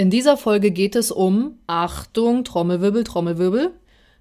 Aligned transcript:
In 0.00 0.10
dieser 0.10 0.36
Folge 0.36 0.70
geht 0.70 0.94
es 0.94 1.10
um, 1.10 1.58
Achtung, 1.66 2.44
Trommelwirbel, 2.44 3.02
Trommelwirbel, 3.02 3.72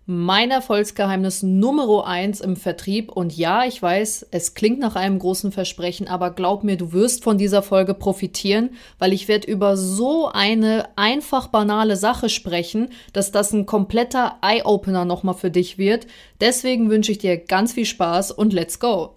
mein 0.07 0.49
Erfolgsgeheimnis 0.49 1.43
Nummer 1.43 2.07
eins 2.07 2.41
im 2.41 2.55
Vertrieb. 2.55 3.11
Und 3.11 3.37
ja, 3.37 3.63
ich 3.63 3.79
weiß, 3.79 4.25
es 4.31 4.55
klingt 4.55 4.79
nach 4.79 4.95
einem 4.95 5.19
großen 5.19 5.51
Versprechen, 5.51 6.07
aber 6.07 6.31
glaub 6.31 6.63
mir, 6.63 6.77
du 6.77 6.93
wirst 6.93 7.23
von 7.23 7.37
dieser 7.37 7.61
Folge 7.61 7.93
profitieren, 7.93 8.71
weil 8.97 9.13
ich 9.13 9.27
werde 9.27 9.51
über 9.51 9.77
so 9.77 10.27
eine 10.27 10.89
einfach 10.95 11.49
banale 11.49 11.95
Sache 11.95 12.29
sprechen, 12.29 12.89
dass 13.13 13.31
das 13.31 13.53
ein 13.53 13.67
kompletter 13.67 14.37
Eye-Opener 14.41 15.05
nochmal 15.05 15.35
für 15.35 15.51
dich 15.51 15.77
wird. 15.77 16.07
Deswegen 16.41 16.89
wünsche 16.89 17.11
ich 17.11 17.19
dir 17.19 17.37
ganz 17.37 17.73
viel 17.73 17.85
Spaß 17.85 18.31
und 18.31 18.51
let's 18.51 18.79
go! 18.79 19.13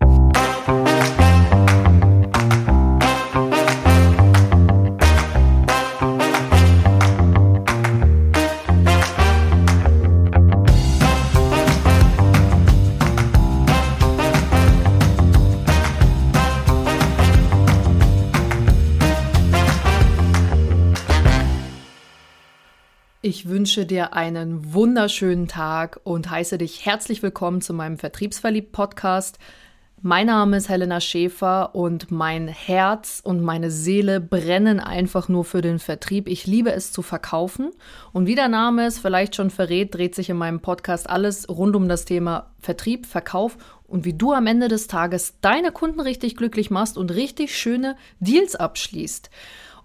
Ich 23.30 23.48
wünsche 23.48 23.86
dir 23.86 24.12
einen 24.14 24.75
wunderschönen 24.75 25.46
Tag 25.46 26.00
und 26.02 26.29
heiße 26.29 26.58
dich 26.58 26.84
herzlich 26.84 27.22
willkommen 27.22 27.61
zu 27.61 27.72
meinem 27.72 27.96
Vertriebsverliebt-Podcast. 27.96 29.38
Mein 30.02 30.26
Name 30.26 30.57
ist 30.57 30.68
Helena 30.68 31.00
Schäfer 31.00 31.76
und 31.76 32.11
mein 32.11 32.48
Herz 32.48 33.20
und 33.22 33.41
meine 33.41 33.70
Seele 33.70 34.20
brennen 34.20 34.80
einfach 34.80 35.28
nur 35.28 35.44
für 35.44 35.61
den 35.61 35.78
Vertrieb. 35.78 36.27
Ich 36.27 36.48
liebe 36.48 36.72
es 36.72 36.91
zu 36.91 37.02
verkaufen. 37.02 37.70
Und 38.12 38.27
wie 38.27 38.34
der 38.34 38.48
Name 38.48 38.84
es 38.84 38.98
vielleicht 38.98 39.36
schon 39.36 39.50
verrät, 39.50 39.94
dreht 39.94 40.16
sich 40.16 40.28
in 40.28 40.36
meinem 40.36 40.58
Podcast 40.58 41.08
alles 41.08 41.48
rund 41.48 41.77
um 41.77 41.88
das 41.88 42.06
Thema 42.06 42.50
Vertrieb, 42.58 43.06
Verkauf 43.06 43.58
und 43.86 44.05
wie 44.05 44.14
du 44.14 44.33
am 44.33 44.48
Ende 44.48 44.66
des 44.66 44.88
Tages 44.88 45.34
deine 45.40 45.70
Kunden 45.70 46.00
richtig 46.00 46.34
glücklich 46.34 46.72
machst 46.72 46.98
und 46.98 47.12
richtig 47.12 47.56
schöne 47.56 47.94
Deals 48.18 48.56
abschließt. 48.56 49.30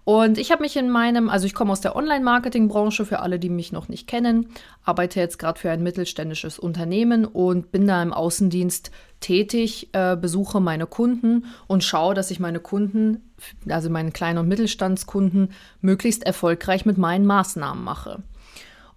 Und 0.06 0.38
ich 0.38 0.52
habe 0.52 0.62
mich 0.62 0.76
in 0.76 0.88
meinem, 0.88 1.28
also 1.28 1.46
ich 1.46 1.54
komme 1.54 1.72
aus 1.72 1.80
der 1.80 1.96
Online-Marketing-Branche, 1.96 3.04
für 3.04 3.18
alle, 3.18 3.40
die 3.40 3.48
mich 3.48 3.72
noch 3.72 3.88
nicht 3.88 4.06
kennen, 4.06 4.46
arbeite 4.84 5.18
jetzt 5.18 5.36
gerade 5.36 5.58
für 5.58 5.68
ein 5.68 5.82
mittelständisches 5.82 6.60
Unternehmen 6.60 7.24
und 7.24 7.72
bin 7.72 7.88
da 7.88 8.00
im 8.00 8.12
Außendienst 8.12 8.92
tätig, 9.18 9.88
äh, 9.94 10.14
besuche 10.14 10.60
meine 10.60 10.86
Kunden 10.86 11.46
und 11.66 11.82
schaue, 11.82 12.14
dass 12.14 12.30
ich 12.30 12.38
meine 12.38 12.60
Kunden, 12.60 13.32
also 13.68 13.90
meine 13.90 14.12
kleinen 14.12 14.38
und 14.38 14.46
Mittelstandskunden, 14.46 15.50
möglichst 15.80 16.22
erfolgreich 16.22 16.86
mit 16.86 16.98
meinen 16.98 17.26
Maßnahmen 17.26 17.82
mache. 17.82 18.22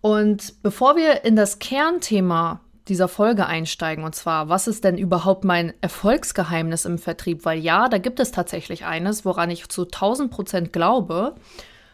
Und 0.02 0.61
bevor 0.61 0.95
wir 0.95 1.25
in 1.25 1.35
das 1.35 1.57
Kernthema 1.57 2.61
dieser 2.89 3.07
Folge 3.07 3.45
einsteigen. 3.45 4.03
Und 4.03 4.15
zwar, 4.15 4.49
was 4.49 4.67
ist 4.67 4.83
denn 4.83 4.97
überhaupt 4.97 5.43
mein 5.43 5.73
Erfolgsgeheimnis 5.81 6.85
im 6.85 6.97
Vertrieb? 6.97 7.45
Weil 7.45 7.59
ja, 7.59 7.87
da 7.87 7.97
gibt 7.97 8.19
es 8.19 8.31
tatsächlich 8.31 8.85
eines, 8.85 9.25
woran 9.25 9.49
ich 9.49 9.69
zu 9.69 9.83
1000 9.83 10.31
Prozent 10.31 10.73
glaube, 10.73 11.35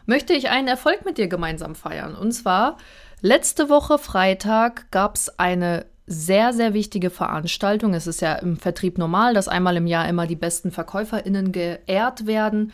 möchte 0.06 0.32
ich 0.32 0.48
einen 0.48 0.68
Erfolg 0.68 1.04
mit 1.04 1.18
dir 1.18 1.28
gemeinsam 1.28 1.74
feiern. 1.74 2.14
Und 2.14 2.32
zwar, 2.32 2.78
letzte 3.20 3.68
Woche 3.68 3.98
Freitag 3.98 4.90
gab 4.90 5.16
es 5.16 5.38
eine 5.38 5.86
sehr, 6.06 6.52
sehr 6.52 6.72
wichtige 6.72 7.10
Veranstaltung. 7.10 7.92
Es 7.92 8.06
ist 8.06 8.20
ja 8.20 8.34
im 8.34 8.56
Vertrieb 8.56 8.96
normal, 8.96 9.34
dass 9.34 9.48
einmal 9.48 9.76
im 9.76 9.86
Jahr 9.86 10.08
immer 10.08 10.26
die 10.26 10.36
besten 10.36 10.70
VerkäuferInnen 10.70 11.52
geehrt 11.52 12.26
werden. 12.26 12.72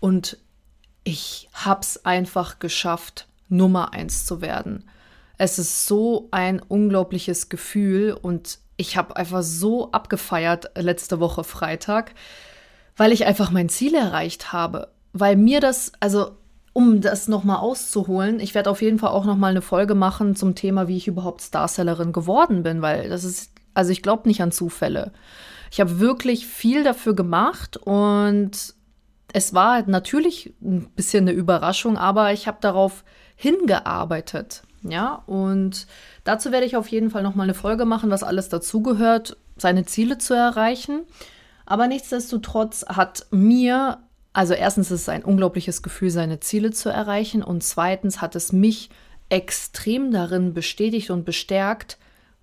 Und 0.00 0.36
ich 1.02 1.48
habe 1.52 1.80
es 1.80 2.04
einfach 2.04 2.58
geschafft, 2.58 3.26
Nummer 3.48 3.92
eins 3.94 4.26
zu 4.26 4.40
werden. 4.40 4.84
Es 5.38 5.58
ist 5.58 5.86
so 5.86 6.28
ein 6.30 6.60
unglaubliches 6.60 7.48
Gefühl 7.48 8.16
und 8.20 8.58
ich 8.76 8.96
habe 8.96 9.16
einfach 9.16 9.42
so 9.42 9.90
abgefeiert 9.92 10.70
letzte 10.76 11.20
Woche 11.20 11.44
Freitag, 11.44 12.14
weil 12.96 13.12
ich 13.12 13.26
einfach 13.26 13.50
mein 13.50 13.68
Ziel 13.68 13.94
erreicht 13.94 14.52
habe. 14.52 14.88
Weil 15.12 15.36
mir 15.36 15.60
das, 15.60 15.92
also 16.00 16.32
um 16.72 17.00
das 17.00 17.28
nochmal 17.28 17.58
auszuholen, 17.58 18.40
ich 18.40 18.54
werde 18.54 18.70
auf 18.70 18.82
jeden 18.82 18.98
Fall 18.98 19.10
auch 19.10 19.24
nochmal 19.24 19.52
eine 19.52 19.62
Folge 19.62 19.94
machen 19.94 20.34
zum 20.34 20.54
Thema, 20.54 20.88
wie 20.88 20.96
ich 20.96 21.06
überhaupt 21.06 21.40
Starsellerin 21.42 22.12
geworden 22.12 22.62
bin, 22.62 22.82
weil 22.82 23.08
das 23.08 23.22
ist, 23.24 23.52
also 23.74 23.92
ich 23.92 24.02
glaube 24.02 24.28
nicht 24.28 24.42
an 24.42 24.52
Zufälle. 24.52 25.12
Ich 25.70 25.80
habe 25.80 26.00
wirklich 26.00 26.46
viel 26.46 26.84
dafür 26.84 27.14
gemacht 27.14 27.76
und 27.76 28.74
es 29.32 29.54
war 29.54 29.82
natürlich 29.88 30.54
ein 30.62 30.90
bisschen 30.94 31.24
eine 31.24 31.32
Überraschung, 31.32 31.96
aber 31.96 32.32
ich 32.32 32.46
habe 32.46 32.58
darauf 32.60 33.04
hingearbeitet. 33.36 34.62
Ja, 34.86 35.22
und 35.26 35.86
dazu 36.24 36.52
werde 36.52 36.66
ich 36.66 36.76
auf 36.76 36.88
jeden 36.88 37.10
Fall 37.10 37.22
nochmal 37.22 37.44
eine 37.44 37.54
Folge 37.54 37.86
machen, 37.86 38.10
was 38.10 38.22
alles 38.22 38.50
dazugehört, 38.50 39.38
seine 39.56 39.86
Ziele 39.86 40.18
zu 40.18 40.34
erreichen. 40.34 41.04
Aber 41.64 41.86
nichtsdestotrotz 41.86 42.84
hat 42.86 43.26
mir, 43.30 43.98
also 44.34 44.52
erstens 44.52 44.90
ist 44.90 45.02
es 45.02 45.08
ein 45.08 45.24
unglaubliches 45.24 45.82
Gefühl, 45.82 46.10
seine 46.10 46.40
Ziele 46.40 46.70
zu 46.70 46.90
erreichen. 46.90 47.42
Und 47.42 47.62
zweitens 47.62 48.20
hat 48.20 48.36
es 48.36 48.52
mich 48.52 48.90
extrem 49.30 50.10
darin 50.10 50.52
bestätigt 50.52 51.10
und 51.10 51.24
bestärkt, 51.24 51.96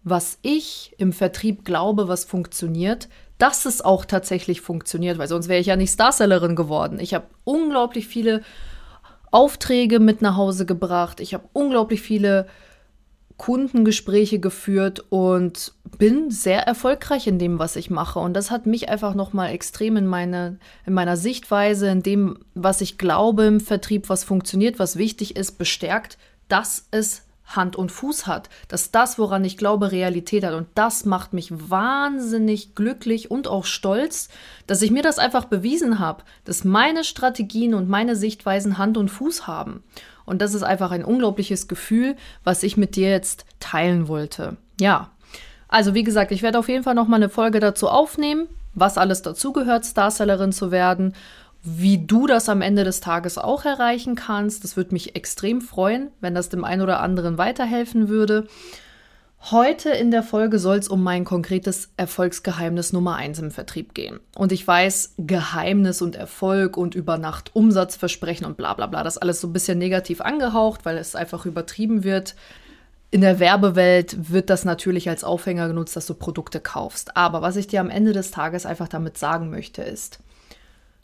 was 0.04 0.40
ich 0.42 0.96
im 0.98 1.14
Vertrieb 1.14 1.64
glaube, 1.64 2.08
was 2.08 2.26
funktioniert, 2.26 3.08
dass 3.38 3.66
es 3.66 3.82
auch 3.82 4.04
tatsächlich 4.06 4.62
funktioniert, 4.62 5.20
weil 5.20 5.28
sonst 5.28 5.48
wäre 5.48 5.60
ich 5.60 5.68
ja 5.68 5.76
nicht 5.76 5.94
Starsellerin 5.94 6.56
geworden. 6.56 7.00
Ich 7.00 7.14
habe 7.14 7.28
unglaublich 7.44 8.08
viele 8.08 8.42
Aufträge 9.32 10.00
mit 10.00 10.22
nach 10.22 10.36
Hause 10.36 10.66
gebracht. 10.66 11.20
Ich 11.20 11.34
habe 11.34 11.50
unglaublich 11.54 12.02
viele 12.02 12.48
Kundengespräche 13.38 14.40
geführt 14.40 15.04
und 15.10 15.74
bin 15.98 16.30
sehr 16.30 16.62
erfolgreich 16.68 17.26
in 17.26 17.40
dem, 17.40 17.58
was 17.58 17.76
ich 17.76 17.90
mache. 17.90 18.20
Und 18.20 18.34
das 18.34 18.52
hat 18.52 18.68
mich 18.68 18.90
einfach 18.90 19.16
nochmal 19.16 19.52
extrem 19.52 19.98
in, 19.98 20.06
meine, 20.06 20.60
in 20.86 20.94
meiner 20.94 21.18
Sichtweise, 21.18 21.88
in 21.88 22.04
dem, 22.04 22.38
was 22.54 22.82
ich 22.82 23.00
glaube 23.00 23.46
im 23.46 23.60
Vertrieb, 23.60 24.10
was 24.10 24.24
funktioniert, 24.24 24.78
was 24.78 24.96
wichtig 24.96 25.38
ist, 25.38 25.58
bestärkt, 25.58 26.20
dass 26.50 26.88
es 26.92 27.24
Hand 27.56 27.76
und 27.76 27.92
Fuß 27.92 28.28
hat, 28.28 28.50
dass 28.68 28.92
das, 28.92 29.18
woran 29.18 29.44
ich 29.46 29.58
glaube, 29.58 29.92
Realität 29.92 30.44
hat. 30.44 30.54
Und 30.54 30.68
das 30.76 31.06
macht 31.06 31.34
mich 31.34 31.52
wahnsinnig 31.52 32.76
glücklich 32.76 33.32
und 33.32 33.48
auch 33.48 33.66
stolz, 33.66 34.30
dass 34.68 34.82
ich 34.82 34.92
mir 34.92 35.04
das 35.04 35.20
einfach 35.20 35.46
bewiesen 35.46 36.00
habe, 36.00 36.24
dass 36.46 36.64
meine 36.64 37.04
Strategien 37.04 37.74
und 37.74 37.90
meine 37.90 38.16
Sichtweisen 38.16 38.78
Hand 38.78 38.98
und 38.98 39.10
Fuß 39.10 39.48
haben. 39.48 39.84
Und 40.26 40.42
das 40.42 40.54
ist 40.54 40.64
einfach 40.64 40.92
ein 40.92 41.04
unglaubliches 41.04 41.68
Gefühl, 41.68 42.16
was 42.44 42.64
ich 42.64 42.78
mit 42.78 42.96
dir 42.96 43.10
jetzt 43.10 43.46
teilen 43.60 44.08
wollte. 44.08 44.58
Ja. 44.80 45.10
Also 45.68 45.94
wie 45.94 46.04
gesagt, 46.04 46.32
ich 46.32 46.42
werde 46.42 46.60
auf 46.60 46.70
jeden 46.70 46.84
Fall 46.84 46.96
noch 46.96 47.08
mal 47.08 47.16
eine 47.16 47.30
Folge 47.30 47.60
dazu 47.60 47.88
aufnehmen, 47.88 48.48
was 48.74 48.98
alles 48.98 49.22
dazugehört, 49.22 49.86
Starsellerin 49.86 50.52
zu 50.52 50.72
werden 50.72 51.14
wie 51.64 52.06
du 52.06 52.26
das 52.26 52.50
am 52.50 52.62
Ende 52.62 52.84
des 52.84 53.02
Tages 53.02 53.38
auch 53.38 53.66
erreichen 53.66 54.16
kannst. 54.16 54.64
Das 54.64 54.78
würde 54.78 54.94
mich 54.94 55.16
extrem 55.16 55.62
freuen, 55.62 56.10
wenn 56.20 56.34
das 56.34 56.50
dem 56.50 56.64
einen 56.64 56.82
oder 56.82 57.02
anderen 57.02 57.38
weiterhelfen 57.38 58.10
würde. 58.10 58.48
Heute 59.50 59.90
in 59.90 60.12
der 60.12 60.22
Folge 60.22 60.60
soll 60.60 60.78
es 60.78 60.88
um 60.88 61.02
mein 61.02 61.26
konkretes 61.26 61.90
Erfolgsgeheimnis 61.98 62.94
Nummer 62.94 63.16
eins 63.16 63.40
im 63.40 63.50
Vertrieb 63.50 63.96
gehen. 63.96 64.20
Und 64.36 64.52
ich 64.52 64.68
weiß, 64.68 65.16
Geheimnis 65.18 66.04
und 66.04 66.16
Erfolg 66.16 66.78
und 66.78 66.94
über 66.94 67.18
Nacht 67.18 67.56
Umsatzversprechen 67.56 68.46
und 68.46 68.56
bla 68.56 68.76
bla 68.76 68.86
bla, 68.86 69.04
das 69.04 69.18
alles 69.18 69.42
so 69.42 69.48
ein 69.48 69.54
bisschen 69.54 69.80
negativ 69.80 70.22
angehaucht, 70.22 70.86
weil 70.86 70.98
es 70.98 71.16
einfach 71.16 71.48
übertrieben 71.48 72.04
wird. 72.04 72.36
In 73.10 73.22
der 73.22 73.40
Werbewelt 73.40 74.32
wird 74.32 74.50
das 74.52 74.64
natürlich 74.64 75.10
als 75.10 75.24
Aufhänger 75.24 75.68
genutzt, 75.68 75.96
dass 75.96 76.06
du 76.06 76.14
Produkte 76.14 76.60
kaufst. 76.60 77.18
Aber 77.18 77.42
was 77.42 77.56
ich 77.56 77.68
dir 77.68 77.82
am 77.82 77.90
Ende 77.90 78.14
des 78.14 78.30
Tages 78.30 78.68
einfach 78.68 78.88
damit 78.88 79.18
sagen 79.18 79.50
möchte, 79.50 79.82
ist, 79.82 80.20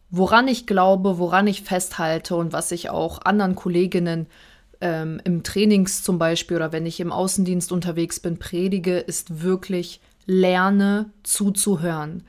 woran 0.10 0.48
ich 0.48 0.68
glaube, 0.68 1.18
woran 1.18 1.48
ich 1.48 1.64
festhalte 1.64 2.36
und 2.36 2.54
was 2.54 2.72
ich 2.72 2.90
auch 2.90 3.20
anderen 3.24 3.56
Kolleginnen 3.56 4.28
ähm, 4.82 5.20
im 5.24 5.44
Trainings 5.44 6.04
zum 6.04 6.20
Beispiel 6.20 6.58
oder 6.58 6.72
wenn 6.72 6.86
ich 6.86 7.00
im 7.00 7.12
Außendienst 7.12 7.72
unterwegs 7.72 8.20
bin, 8.20 8.38
predige, 8.38 8.98
ist 8.98 9.42
wirklich 9.42 10.02
lerne 10.26 11.10
zuzuhören. 11.24 12.24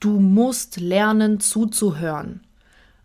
Du 0.00 0.20
musst 0.20 0.78
lernen 0.78 1.40
zuzuhören. 1.40 2.40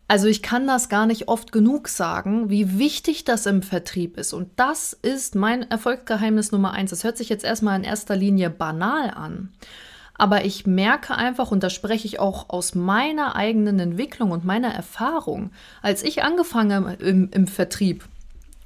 Also 0.07 0.27
ich 0.27 0.41
kann 0.41 0.67
das 0.67 0.89
gar 0.89 1.05
nicht 1.05 1.29
oft 1.29 1.53
genug 1.53 1.87
sagen, 1.87 2.49
wie 2.49 2.77
wichtig 2.77 3.23
das 3.23 3.45
im 3.45 3.61
Vertrieb 3.61 4.17
ist. 4.17 4.33
Und 4.33 4.49
das 4.57 4.91
ist 4.91 5.35
mein 5.35 5.71
Erfolgsgeheimnis 5.71 6.51
Nummer 6.51 6.73
eins. 6.73 6.89
Das 6.89 7.05
hört 7.05 7.15
sich 7.15 7.29
jetzt 7.29 7.45
erstmal 7.45 7.79
in 7.79 7.85
erster 7.85 8.17
Linie 8.17 8.49
banal 8.49 9.09
an. 9.11 9.53
Aber 10.21 10.45
ich 10.45 10.67
merke 10.67 11.15
einfach, 11.15 11.49
und 11.49 11.63
da 11.63 11.71
spreche 11.71 12.05
ich 12.05 12.19
auch 12.19 12.49
aus 12.49 12.75
meiner 12.75 13.35
eigenen 13.35 13.79
Entwicklung 13.79 14.29
und 14.29 14.45
meiner 14.45 14.67
Erfahrung, 14.67 15.49
als 15.81 16.03
ich 16.03 16.21
angefangen 16.21 16.85
habe 16.85 17.03
im, 17.03 17.29
im 17.31 17.47
Vertrieb, 17.47 18.05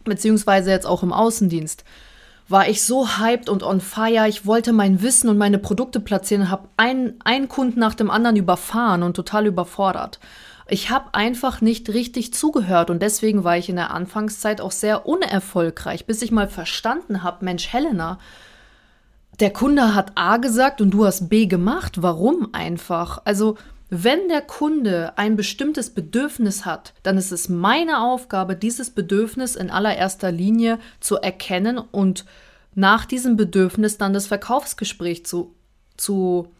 beziehungsweise 0.03 0.71
jetzt 0.71 0.85
auch 0.85 1.01
im 1.01 1.13
Außendienst, 1.13 1.85
war 2.49 2.67
ich 2.67 2.83
so 2.83 3.07
hyped 3.07 3.47
und 3.47 3.63
on 3.63 3.79
fire. 3.79 4.27
Ich 4.27 4.45
wollte 4.45 4.73
mein 4.73 5.01
Wissen 5.01 5.29
und 5.29 5.37
meine 5.37 5.57
Produkte 5.57 6.01
platzieren, 6.01 6.49
habe 6.49 6.67
einen, 6.75 7.21
einen 7.23 7.47
Kunden 7.47 7.79
nach 7.79 7.95
dem 7.95 8.11
anderen 8.11 8.35
überfahren 8.35 9.01
und 9.01 9.13
total 9.13 9.45
überfordert. 9.45 10.19
Ich 10.67 10.89
habe 10.89 11.13
einfach 11.13 11.61
nicht 11.61 11.87
richtig 11.87 12.33
zugehört 12.33 12.89
und 12.89 13.01
deswegen 13.01 13.45
war 13.45 13.57
ich 13.57 13.69
in 13.69 13.77
der 13.77 13.93
Anfangszeit 13.93 14.59
auch 14.59 14.71
sehr 14.71 15.05
unerfolgreich, 15.05 16.05
bis 16.05 16.21
ich 16.21 16.31
mal 16.33 16.49
verstanden 16.49 17.23
habe, 17.23 17.45
Mensch, 17.45 17.71
Helena, 17.71 18.19
der 19.39 19.51
Kunde 19.51 19.95
hat 19.95 20.13
A 20.15 20.37
gesagt 20.37 20.81
und 20.81 20.91
du 20.91 21.05
hast 21.05 21.29
B 21.29 21.45
gemacht. 21.45 22.01
Warum 22.01 22.49
einfach? 22.53 23.21
Also, 23.25 23.57
wenn 23.89 24.29
der 24.29 24.41
Kunde 24.41 25.17
ein 25.17 25.35
bestimmtes 25.35 25.89
Bedürfnis 25.91 26.65
hat, 26.65 26.93
dann 27.03 27.17
ist 27.17 27.31
es 27.31 27.49
meine 27.49 28.01
Aufgabe, 28.01 28.55
dieses 28.55 28.89
Bedürfnis 28.89 29.55
in 29.55 29.69
allererster 29.69 30.31
Linie 30.31 30.79
zu 30.99 31.17
erkennen 31.17 31.77
und 31.77 32.25
nach 32.73 33.05
diesem 33.05 33.37
Bedürfnis 33.37 33.97
dann 33.97 34.13
das 34.13 34.27
Verkaufsgespräch 34.27 35.25
zu, 35.25 35.53
zu 35.97 36.51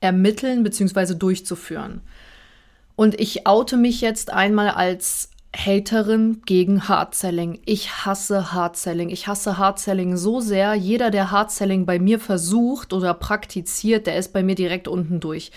ermitteln 0.00 0.62
bzw. 0.64 1.14
durchzuführen. 1.14 2.02
Und 2.96 3.18
ich 3.20 3.46
oute 3.46 3.76
mich 3.76 4.00
jetzt 4.00 4.32
einmal 4.32 4.70
als 4.70 5.30
Haterin 5.56 6.42
gegen 6.44 6.86
Hardselling. 6.88 7.60
Ich 7.64 8.04
hasse 8.04 8.52
Hardselling. 8.52 9.08
Ich 9.08 9.26
hasse 9.26 9.56
Hardselling 9.56 10.16
so 10.16 10.40
sehr. 10.40 10.74
Jeder, 10.74 11.10
der 11.10 11.30
Hardselling 11.30 11.86
bei 11.86 11.98
mir 11.98 12.20
versucht 12.20 12.92
oder 12.92 13.14
praktiziert, 13.14 14.06
der 14.06 14.18
ist 14.18 14.32
bei 14.32 14.42
mir 14.42 14.54
direkt 14.54 14.86
unten 14.86 15.18
durch. 15.18 15.50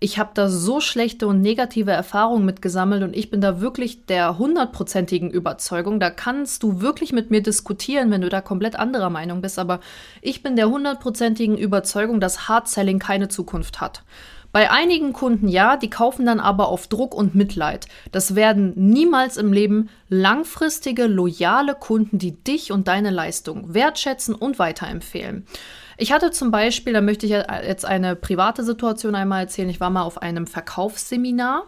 Ich 0.00 0.18
habe 0.18 0.32
da 0.34 0.48
so 0.48 0.80
schlechte 0.80 1.26
und 1.28 1.40
negative 1.40 1.92
Erfahrungen 1.92 2.44
mitgesammelt 2.44 3.02
und 3.04 3.16
ich 3.16 3.30
bin 3.30 3.40
da 3.40 3.60
wirklich 3.60 4.06
der 4.06 4.38
hundertprozentigen 4.38 5.30
Überzeugung. 5.30 6.00
Da 6.00 6.10
kannst 6.10 6.62
du 6.62 6.80
wirklich 6.80 7.12
mit 7.12 7.30
mir 7.30 7.42
diskutieren, 7.42 8.10
wenn 8.10 8.20
du 8.20 8.28
da 8.28 8.40
komplett 8.40 8.76
anderer 8.76 9.08
Meinung 9.08 9.40
bist. 9.40 9.58
Aber 9.58 9.80
ich 10.20 10.42
bin 10.42 10.56
der 10.56 10.68
hundertprozentigen 10.68 11.56
Überzeugung, 11.56 12.20
dass 12.20 12.48
Hardselling 12.48 12.98
keine 12.98 13.28
Zukunft 13.28 13.80
hat. 13.80 14.02
Bei 14.54 14.70
einigen 14.70 15.12
Kunden 15.12 15.48
ja, 15.48 15.76
die 15.76 15.90
kaufen 15.90 16.26
dann 16.26 16.38
aber 16.38 16.68
auf 16.68 16.86
Druck 16.86 17.12
und 17.12 17.34
Mitleid. 17.34 17.88
Das 18.12 18.36
werden 18.36 18.72
niemals 18.76 19.36
im 19.36 19.52
Leben 19.52 19.88
langfristige, 20.08 21.08
loyale 21.08 21.74
Kunden, 21.74 22.20
die 22.20 22.36
dich 22.44 22.70
und 22.70 22.86
deine 22.86 23.10
Leistung 23.10 23.74
wertschätzen 23.74 24.32
und 24.32 24.60
weiterempfehlen. 24.60 25.44
Ich 25.98 26.12
hatte 26.12 26.30
zum 26.30 26.52
Beispiel, 26.52 26.92
da 26.92 27.00
möchte 27.00 27.26
ich 27.26 27.32
jetzt 27.32 27.84
eine 27.84 28.14
private 28.14 28.62
Situation 28.62 29.16
einmal 29.16 29.40
erzählen. 29.40 29.68
Ich 29.70 29.80
war 29.80 29.90
mal 29.90 30.04
auf 30.04 30.22
einem 30.22 30.46
Verkaufsseminar 30.46 31.64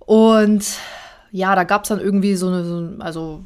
und 0.00 0.66
ja, 1.30 1.54
da 1.54 1.62
gab 1.62 1.84
es 1.84 1.90
dann 1.90 2.00
irgendwie 2.00 2.34
so 2.34 2.48
eine, 2.48 2.64
so, 2.64 2.88
also 2.98 3.44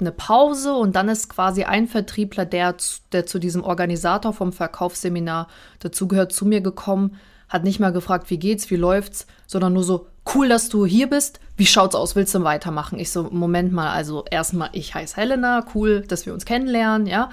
eine 0.00 0.12
Pause 0.12 0.72
und 0.72 0.96
dann 0.96 1.10
ist 1.10 1.28
quasi 1.28 1.64
ein 1.64 1.86
Vertriebler, 1.86 2.46
der, 2.46 2.76
der 3.12 3.26
zu 3.26 3.38
diesem 3.38 3.62
Organisator 3.62 4.32
vom 4.32 4.54
Verkaufsseminar 4.54 5.48
dazugehört, 5.80 6.32
zu 6.32 6.46
mir 6.46 6.62
gekommen 6.62 7.18
hat 7.48 7.64
nicht 7.64 7.80
mal 7.80 7.92
gefragt, 7.92 8.30
wie 8.30 8.38
geht's, 8.38 8.70
wie 8.70 8.76
läuft's, 8.76 9.26
sondern 9.46 9.72
nur 9.72 9.84
so, 9.84 10.06
cool, 10.34 10.48
dass 10.48 10.68
du 10.68 10.84
hier 10.84 11.08
bist. 11.08 11.40
Wie 11.56 11.66
schaut's 11.66 11.94
aus? 11.94 12.14
Willst 12.14 12.34
du 12.34 12.44
weitermachen? 12.44 12.98
Ich 12.98 13.10
so, 13.10 13.24
Moment 13.30 13.72
mal, 13.72 13.90
also 13.90 14.24
erstmal, 14.30 14.70
ich 14.72 14.94
heiße 14.94 15.16
Helena, 15.16 15.64
cool, 15.74 16.04
dass 16.06 16.26
wir 16.26 16.34
uns 16.34 16.44
kennenlernen, 16.44 17.06
ja. 17.06 17.30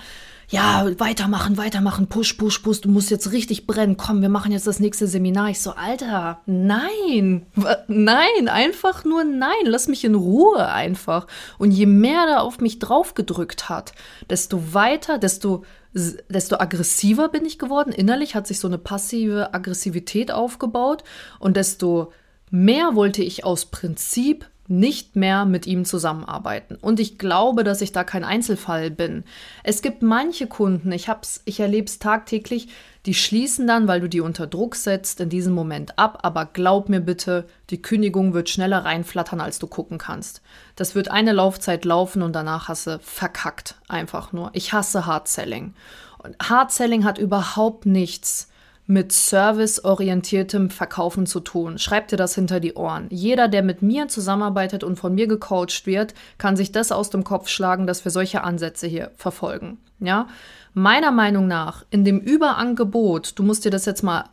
Ja, 0.48 0.88
weitermachen, 1.00 1.58
weitermachen, 1.58 2.06
push, 2.06 2.34
push, 2.34 2.60
push, 2.60 2.82
du 2.82 2.90
musst 2.90 3.10
jetzt 3.10 3.32
richtig 3.32 3.66
brennen. 3.66 3.98
Komm, 3.98 4.22
wir 4.22 4.30
machen 4.30 4.52
jetzt 4.52 4.68
das 4.68 4.80
nächste 4.80 5.08
Seminar. 5.08 5.50
Ich 5.50 5.60
so, 5.60 5.72
Alter, 5.72 6.40
nein, 6.46 7.48
nein, 7.88 8.48
einfach 8.48 9.06
nur 9.06 9.24
nein, 9.24 9.64
lass 9.64 9.88
mich 9.88 10.06
in 10.06 10.14
Ruhe 10.14 10.70
einfach. 10.70 11.26
Und 11.58 11.72
je 11.72 11.88
mehr 11.88 12.26
er 12.28 12.44
auf 12.44 12.60
mich 12.60 12.78
draufgedrückt 12.78 13.70
hat, 13.70 13.94
desto 14.30 14.74
weiter, 14.74 15.18
desto 15.18 15.64
desto 15.96 16.58
aggressiver 16.58 17.30
bin 17.30 17.46
ich 17.46 17.58
geworden. 17.58 17.94
Innerlich 17.94 18.36
hat 18.36 18.48
sich 18.48 18.60
so 18.60 18.68
eine 18.68 18.78
passive 18.78 19.54
Aggressivität 19.54 20.32
aufgebaut 20.32 21.04
und 21.40 21.56
desto 21.56 22.12
mehr 22.52 22.96
wollte 22.96 23.24
ich 23.24 23.46
aus 23.46 23.66
Prinzip 23.66 24.46
nicht 24.68 25.16
mehr 25.16 25.46
mit 25.46 25.68
ihm 25.68 25.86
zusammenarbeiten. 25.86 26.76
Und 26.76 27.00
ich 27.00 27.18
glaube, 27.18 27.64
dass 27.64 27.82
ich 27.82 27.92
da 27.92 28.04
kein 28.04 28.24
Einzelfall 28.24 28.90
bin. 28.90 29.24
Es 29.64 29.82
gibt 29.82 30.02
manche 30.02 30.48
Kunden, 30.48 30.92
ich, 30.92 31.08
ich 31.46 31.60
erlebe 31.60 31.86
es 31.86 32.00
tagtäglich, 32.00 32.70
die 33.06 33.14
schließen 33.14 33.68
dann, 33.68 33.88
weil 33.88 34.02
du 34.02 34.10
die 34.10 34.22
unter 34.22 34.48
Druck 34.48 34.76
setzt, 34.76 35.20
in 35.20 35.30
diesem 35.30 35.54
Moment 35.54 35.98
ab. 36.00 36.20
Aber 36.24 36.46
glaub 36.46 36.90
mir 36.90 37.02
bitte, 37.02 37.46
die 37.70 37.82
Kündigung 37.82 38.34
wird 38.34 38.50
schneller 38.50 38.84
reinflattern, 38.84 39.42
als 39.42 39.60
du 39.60 39.68
gucken 39.68 39.98
kannst. 39.98 40.42
Das 40.76 40.96
wird 40.96 41.12
eine 41.12 41.32
Laufzeit 41.32 41.86
laufen 41.86 42.22
und 42.22 42.34
danach 42.34 42.68
hast 42.68 42.88
du 42.88 43.00
verkackt. 43.00 43.76
Einfach 43.88 44.34
nur. 44.34 44.50
Ich 44.54 44.74
hasse 44.74 45.06
Hard 45.06 45.28
Selling. 45.28 45.74
Und 46.18 46.36
Hard 46.40 46.72
Selling 46.72 47.04
hat 47.04 47.18
überhaupt 47.18 47.86
nichts 47.86 48.50
mit 48.88 49.12
serviceorientiertem 49.12 50.70
Verkaufen 50.70 51.26
zu 51.26 51.40
tun. 51.40 51.80
Schreib 51.80 52.08
dir 52.08 52.18
das 52.18 52.36
hinter 52.36 52.60
die 52.60 52.76
Ohren. 52.76 53.08
Jeder, 53.10 53.48
der 53.48 53.64
mit 53.64 53.82
mir 53.82 54.08
zusammenarbeitet 54.08 54.84
und 54.84 54.98
von 54.98 55.16
mir 55.16 55.28
gecoacht 55.28 55.86
wird, 55.86 56.14
kann 56.38 56.56
sich 56.56 56.72
das 56.72 56.92
aus 56.92 57.10
dem 57.10 57.24
Kopf 57.24 57.48
schlagen, 57.48 57.88
dass 57.88 58.06
wir 58.06 58.12
solche 58.12 58.44
Ansätze 58.44 58.86
hier 58.88 59.12
verfolgen. 59.16 59.80
Ja? 60.00 60.28
Meiner 60.74 61.12
Meinung 61.12 61.48
nach, 61.48 61.86
in 61.90 62.06
dem 62.06 62.20
Überangebot, 62.20 63.40
du 63.40 63.44
musst 63.44 63.66
dir 63.66 63.72
das 63.72 63.86
jetzt 63.86 64.04
mal 64.04 64.26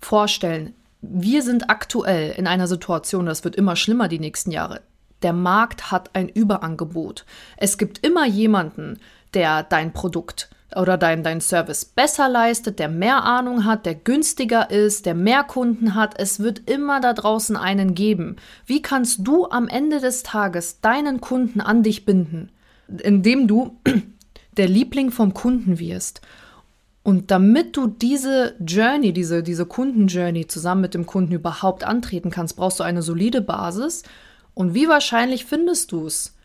vorstellen, 0.00 0.74
wir 1.02 1.42
sind 1.42 1.70
aktuell 1.70 2.32
in 2.32 2.46
einer 2.46 2.66
Situation, 2.66 3.26
das 3.26 3.42
wird 3.42 3.56
immer 3.56 3.74
schlimmer 3.74 4.06
die 4.06 4.18
nächsten 4.18 4.50
Jahre. 4.50 4.82
Der 5.22 5.32
Markt 5.32 5.90
hat 5.90 6.10
ein 6.14 6.28
Überangebot. 6.28 7.24
Es 7.56 7.78
gibt 7.78 8.06
immer 8.06 8.26
jemanden, 8.26 8.98
der 9.34 9.62
dein 9.62 9.92
Produkt 9.92 10.50
oder 10.76 10.96
dein, 10.96 11.22
dein 11.22 11.40
Service 11.40 11.84
besser 11.84 12.28
leistet, 12.28 12.78
der 12.78 12.88
mehr 12.88 13.24
Ahnung 13.24 13.64
hat, 13.64 13.86
der 13.86 13.94
günstiger 13.94 14.70
ist, 14.70 15.04
der 15.06 15.14
mehr 15.14 15.42
Kunden 15.42 15.94
hat. 15.94 16.14
Es 16.18 16.40
wird 16.40 16.70
immer 16.70 17.00
da 17.00 17.12
draußen 17.12 17.56
einen 17.56 17.94
geben. 17.94 18.36
Wie 18.66 18.82
kannst 18.82 19.26
du 19.26 19.48
am 19.50 19.68
Ende 19.68 20.00
des 20.00 20.22
Tages 20.22 20.80
deinen 20.80 21.20
Kunden 21.20 21.60
an 21.60 21.82
dich 21.82 22.04
binden? 22.04 22.50
Indem 22.86 23.48
du 23.48 23.78
der 24.56 24.68
Liebling 24.68 25.10
vom 25.10 25.34
Kunden 25.34 25.78
wirst. 25.78 26.20
Und 27.02 27.30
damit 27.30 27.76
du 27.76 27.86
diese 27.86 28.54
Journey, 28.64 29.12
diese, 29.12 29.42
diese 29.42 29.66
Kundenjourney 29.66 30.46
zusammen 30.46 30.82
mit 30.82 30.94
dem 30.94 31.06
Kunden 31.06 31.32
überhaupt 31.32 31.82
antreten 31.82 32.30
kannst, 32.30 32.56
brauchst 32.56 32.78
du 32.78 32.84
eine 32.84 33.02
solide 33.02 33.40
Basis. 33.40 34.02
Und 34.54 34.74
wie 34.74 34.88
wahrscheinlich 34.88 35.46
findest 35.46 35.92
du 35.92 36.06
es? 36.06 36.36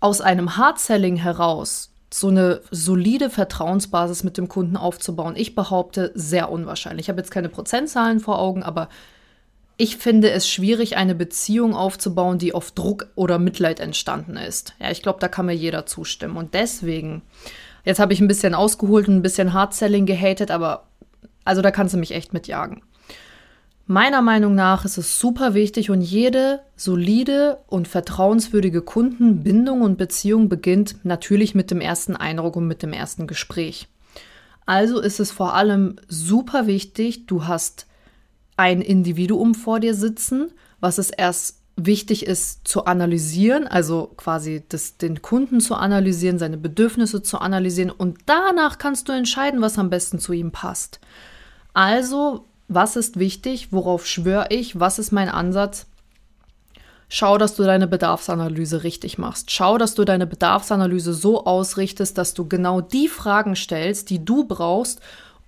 Aus 0.00 0.20
einem 0.20 0.56
Hard-Selling 0.56 1.16
heraus 1.16 1.91
so 2.14 2.28
eine 2.28 2.60
solide 2.70 3.30
Vertrauensbasis 3.30 4.24
mit 4.24 4.36
dem 4.36 4.48
Kunden 4.48 4.76
aufzubauen. 4.76 5.34
Ich 5.36 5.54
behaupte, 5.54 6.12
sehr 6.14 6.50
unwahrscheinlich. 6.50 7.06
Ich 7.06 7.08
habe 7.08 7.20
jetzt 7.20 7.30
keine 7.30 7.48
Prozentzahlen 7.48 8.20
vor 8.20 8.38
Augen, 8.38 8.62
aber 8.62 8.88
ich 9.76 9.96
finde 9.96 10.30
es 10.30 10.48
schwierig, 10.48 10.96
eine 10.96 11.14
Beziehung 11.14 11.74
aufzubauen, 11.74 12.38
die 12.38 12.54
auf 12.54 12.70
Druck 12.70 13.08
oder 13.14 13.38
Mitleid 13.38 13.80
entstanden 13.80 14.36
ist. 14.36 14.74
Ja, 14.80 14.90
ich 14.90 15.02
glaube, 15.02 15.18
da 15.20 15.28
kann 15.28 15.46
mir 15.46 15.54
jeder 15.54 15.86
zustimmen. 15.86 16.36
Und 16.36 16.54
deswegen, 16.54 17.22
jetzt 17.84 17.98
habe 17.98 18.12
ich 18.12 18.20
ein 18.20 18.28
bisschen 18.28 18.54
ausgeholt 18.54 19.08
und 19.08 19.16
ein 19.16 19.22
bisschen 19.22 19.52
Hardselling 19.52 20.06
gehatet, 20.06 20.50
aber 20.50 20.88
also 21.44 21.62
da 21.62 21.70
kannst 21.70 21.94
du 21.94 21.98
mich 21.98 22.12
echt 22.12 22.32
mitjagen. 22.32 22.82
Meiner 23.92 24.22
Meinung 24.22 24.54
nach 24.54 24.86
ist 24.86 24.96
es 24.96 25.18
super 25.18 25.52
wichtig 25.52 25.90
und 25.90 26.00
jede 26.00 26.60
solide 26.76 27.58
und 27.66 27.86
vertrauenswürdige 27.86 28.80
Kundenbindung 28.80 29.82
und 29.82 29.98
Beziehung 29.98 30.48
beginnt 30.48 31.04
natürlich 31.04 31.54
mit 31.54 31.70
dem 31.70 31.82
ersten 31.82 32.16
Eindruck 32.16 32.56
und 32.56 32.66
mit 32.66 32.82
dem 32.82 32.94
ersten 32.94 33.26
Gespräch. 33.26 33.88
Also 34.64 34.98
ist 34.98 35.20
es 35.20 35.30
vor 35.30 35.52
allem 35.52 35.96
super 36.08 36.66
wichtig, 36.66 37.26
du 37.26 37.46
hast 37.46 37.86
ein 38.56 38.80
Individuum 38.80 39.54
vor 39.54 39.78
dir 39.78 39.94
sitzen, 39.94 40.52
was 40.80 40.96
es 40.96 41.10
erst 41.10 41.58
wichtig 41.76 42.26
ist 42.26 42.66
zu 42.66 42.86
analysieren, 42.86 43.66
also 43.66 44.10
quasi 44.16 44.62
das, 44.70 44.96
den 44.96 45.20
Kunden 45.20 45.60
zu 45.60 45.74
analysieren, 45.74 46.38
seine 46.38 46.56
Bedürfnisse 46.56 47.22
zu 47.22 47.40
analysieren 47.40 47.90
und 47.90 48.20
danach 48.24 48.78
kannst 48.78 49.10
du 49.10 49.12
entscheiden, 49.12 49.60
was 49.60 49.78
am 49.78 49.90
besten 49.90 50.18
zu 50.18 50.32
ihm 50.32 50.50
passt. 50.50 50.98
Also 51.74 52.46
was 52.74 52.96
ist 52.96 53.18
wichtig, 53.18 53.68
worauf 53.70 54.06
schwöre 54.06 54.46
ich, 54.50 54.78
was 54.78 54.98
ist 54.98 55.12
mein 55.12 55.28
Ansatz. 55.28 55.86
Schau, 57.08 57.36
dass 57.36 57.56
du 57.56 57.64
deine 57.64 57.86
Bedarfsanalyse 57.86 58.84
richtig 58.84 59.18
machst. 59.18 59.50
Schau, 59.50 59.76
dass 59.76 59.94
du 59.94 60.04
deine 60.04 60.26
Bedarfsanalyse 60.26 61.12
so 61.12 61.44
ausrichtest, 61.44 62.16
dass 62.16 62.32
du 62.32 62.48
genau 62.48 62.80
die 62.80 63.08
Fragen 63.08 63.54
stellst, 63.54 64.08
die 64.08 64.24
du 64.24 64.44
brauchst, 64.44 65.00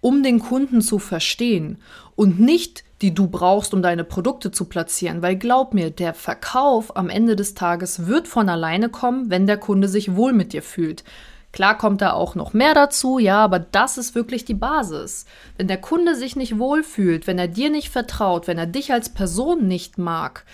um 0.03 0.23
den 0.23 0.41
Kunden 0.41 0.83
zu 0.83 0.99
verstehen 0.99 1.79
und 2.17 2.39
nicht 2.39 2.85
die 3.01 3.15
du 3.15 3.27
brauchst, 3.27 3.75
um 3.75 3.83
deine 3.83 4.05
Produkte 4.05 4.51
zu 4.51 4.67
platzieren. 4.67 5.23
Weil 5.23 5.37
glaub 5.37 5.75
mir, 5.75 5.91
der 5.91 6.15
Verkauf 6.15 6.97
am 6.97 7.09
Ende 7.09 7.37
des 7.37 7.55
Tages 7.55 8.07
wird 8.07 8.29
von 8.29 8.49
alleine 8.49 8.89
kommen, 8.89 9.31
wenn 9.31 9.47
der 9.47 9.57
Kunde 9.57 9.89
sich 9.89 10.17
wohl 10.17 10.33
mit 10.33 10.53
dir 10.53 10.63
fühlt. 10.63 11.05
Klar 11.55 11.79
kommt 11.79 12.01
da 12.01 12.15
auch 12.15 12.35
noch 12.35 12.53
mehr 12.53 12.75
dazu, 12.75 13.21
ja, 13.21 13.39
aber 13.45 13.61
das 13.61 13.97
ist 13.97 14.17
wirklich 14.17 14.45
die 14.45 14.55
Basis. 14.55 15.25
Wenn 15.57 15.69
der 15.69 15.81
Kunde 15.81 16.17
sich 16.17 16.35
nicht 16.35 16.59
wohlfühlt, 16.59 17.29
wenn 17.29 17.39
er 17.39 17.47
dir 17.47 17.71
nicht 17.71 17.91
vertraut, 17.91 18.49
wenn 18.49 18.59
er 18.59 18.67
dich 18.67 18.93
als 18.93 19.11
Person 19.11 19.69
nicht 19.69 19.97
mag, 19.97 20.47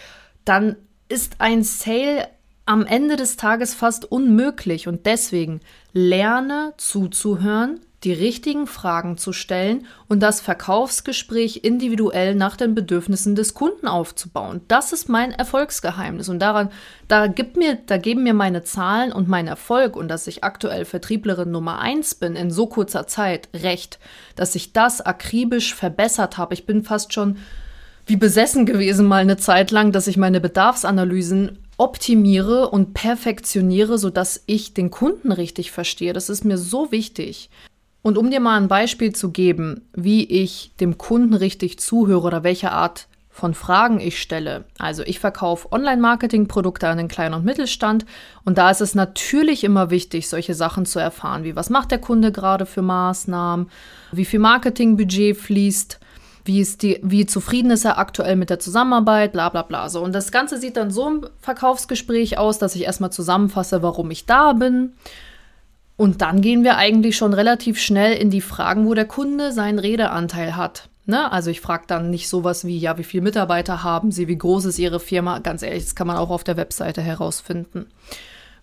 dann 0.45 0.77
ist 1.09 1.37
ein 1.39 1.63
Sale 1.63 2.29
am 2.67 2.85
Ende 2.85 3.17
des 3.17 3.39
Tages 3.39 3.73
fast 3.73 4.13
unmöglich 4.13 4.89
und 4.89 5.07
deswegen 5.07 5.63
lerne 5.95 6.75
zuzuhören, 6.77 7.81
die 8.05 8.13
richtigen 8.13 8.67
Fragen 8.67 9.19
zu 9.19 9.33
stellen 9.33 9.87
und 10.09 10.21
das 10.21 10.41
Verkaufsgespräch 10.41 11.61
individuell 11.63 12.35
nach 12.35 12.57
den 12.57 12.75
Bedürfnissen 12.75 13.35
des 13.35 13.53
Kunden 13.53 13.87
aufzubauen. 13.87 14.63
Das 14.69 14.93
ist 14.93 15.09
mein 15.09 15.33
Erfolgsgeheimnis 15.33 16.29
und 16.29 16.39
daran 16.39 16.71
da 17.09 17.27
gibt 17.27 17.57
mir 17.57 17.79
da 17.87 17.99
geben 17.99 18.23
mir 18.23 18.35
meine 18.35 18.65
Zahlen 18.65 19.13
und 19.13 19.29
mein 19.29 19.47
Erfolg 19.47 19.97
und 19.97 20.09
dass 20.09 20.27
ich 20.27 20.45
aktuell 20.45 20.87
Vertrieblerin 20.87 21.51
Nummer 21.51 21.79
eins 21.81 22.15
bin 22.15 22.37
in 22.37 22.51
so 22.51 22.67
kurzer 22.67 23.07
Zeit 23.07 23.49
recht, 23.55 23.99
dass 24.35 24.55
ich 24.55 24.73
das 24.73 25.03
akribisch 25.03 25.75
verbessert 25.75 26.39
habe. 26.39 26.55
Ich 26.55 26.65
bin 26.65 26.83
fast 26.83 27.13
schon 27.13 27.37
wie 28.07 28.17
besessen 28.17 28.67
gewesen 28.67 29.07
mal 29.07 29.21
eine 29.21 29.37
Zeit 29.37 29.71
lang, 29.71 29.93
dass 29.93 30.07
ich 30.07 30.17
meine 30.17 30.41
Bedarfsanalysen 30.41 31.59
optimiere 31.77 32.69
und 32.69 32.93
perfektioniere, 32.93 33.99
sodass 33.99 34.43
ich 34.47 34.75
den 34.75 34.91
Kunden 34.91 35.33
richtig 35.33 35.71
verstehe. 35.71 36.13
Das 36.13 36.29
ist 36.29 36.45
mir 36.45 36.59
so 36.59 36.93
wichtig. 36.93 37.49
Und 38.03 38.17
um 38.17 38.31
dir 38.31 38.41
mal 38.41 38.57
ein 38.57 38.69
Beispiel 38.69 39.15
zu 39.15 39.31
geben, 39.31 39.83
wie 39.95 40.25
ich 40.25 40.73
dem 40.81 40.97
Kunden 40.97 41.35
richtig 41.35 41.79
zuhöre 41.79 42.27
oder 42.27 42.43
welche 42.43 42.73
Art 42.73 43.09
von 43.29 43.55
Fragen 43.55 44.01
ich 44.01 44.21
stelle. 44.21 44.65
Also 44.79 45.03
ich 45.05 45.21
verkaufe 45.21 45.71
Online-Marketing-Produkte 45.73 46.89
an 46.89 46.99
den 46.99 47.09
Kleinen- 47.09 47.35
und 47.35 47.45
Mittelstand 47.45 48.05
und 48.45 48.59
da 48.59 48.71
ist 48.71 48.81
es 48.81 48.95
natürlich 48.95 49.65
immer 49.65 49.91
wichtig, 49.91 50.29
solche 50.29 50.55
Sachen 50.55 50.85
zu 50.85 50.99
erfahren, 50.99 51.45
wie 51.45 51.57
was 51.57 51.71
macht 51.71 51.91
der 51.91 51.99
Kunde 51.99 52.33
gerade 52.33 52.67
für 52.67 52.83
Maßnahmen, 52.83 53.71
wie 54.13 54.25
viel 54.25 54.41
Marketingbudget 54.41 55.37
fließt, 55.37 56.01
wie, 56.45 56.61
ist 56.61 56.83
die, 56.83 56.99
wie 57.03 57.25
zufrieden 57.25 57.71
ist 57.71 57.85
er 57.85 57.99
aktuell 57.99 58.37
mit 58.37 58.51
der 58.51 58.59
Zusammenarbeit, 58.59 59.33
bla 59.33 59.49
bla 59.49 59.63
bla. 59.63 59.89
So. 59.89 60.03
Und 60.03 60.15
das 60.15 60.33
Ganze 60.33 60.59
sieht 60.59 60.77
dann 60.77 60.91
so 60.91 61.07
im 61.07 61.27
Verkaufsgespräch 61.41 62.39
aus, 62.39 62.59
dass 62.59 62.75
ich 62.75 62.83
erstmal 62.83 63.13
zusammenfasse, 63.13 63.83
warum 63.83 64.11
ich 64.11 64.27
da 64.27 64.53
bin 64.55 64.95
und 66.01 66.23
dann 66.23 66.41
gehen 66.41 66.65
wir 66.65 66.79
eigentlich 66.79 67.19
schon 67.19 67.35
relativ 67.35 67.79
schnell 67.79 68.15
in 68.17 68.31
die 68.31 68.41
Fragen, 68.41 68.87
wo 68.87 68.95
der 68.95 69.05
Kunde 69.05 69.53
seinen 69.53 69.79
Redeanteil 69.79 70.57
hat. 70.57 70.89
Ne? 71.05 71.31
Also 71.31 71.51
ich 71.51 71.61
frage 71.61 71.85
dann 71.89 72.09
nicht 72.09 72.31
sowas 72.31 72.65
wie, 72.65 72.79
ja, 72.79 72.97
wie 72.97 73.05
viele 73.05 73.23
Mitarbeiter 73.23 73.83
haben 73.83 74.11
Sie, 74.11 74.27
wie 74.27 74.39
groß 74.39 74.65
ist 74.65 74.79
Ihre 74.79 74.99
Firma? 74.99 75.41
Ganz 75.41 75.63
ehrlich, 75.63 75.85
das 75.85 75.95
kann 75.95 76.07
man 76.07 76.17
auch 76.17 76.31
auf 76.31 76.43
der 76.43 76.57
Webseite 76.57 77.03
herausfinden. 77.03 77.85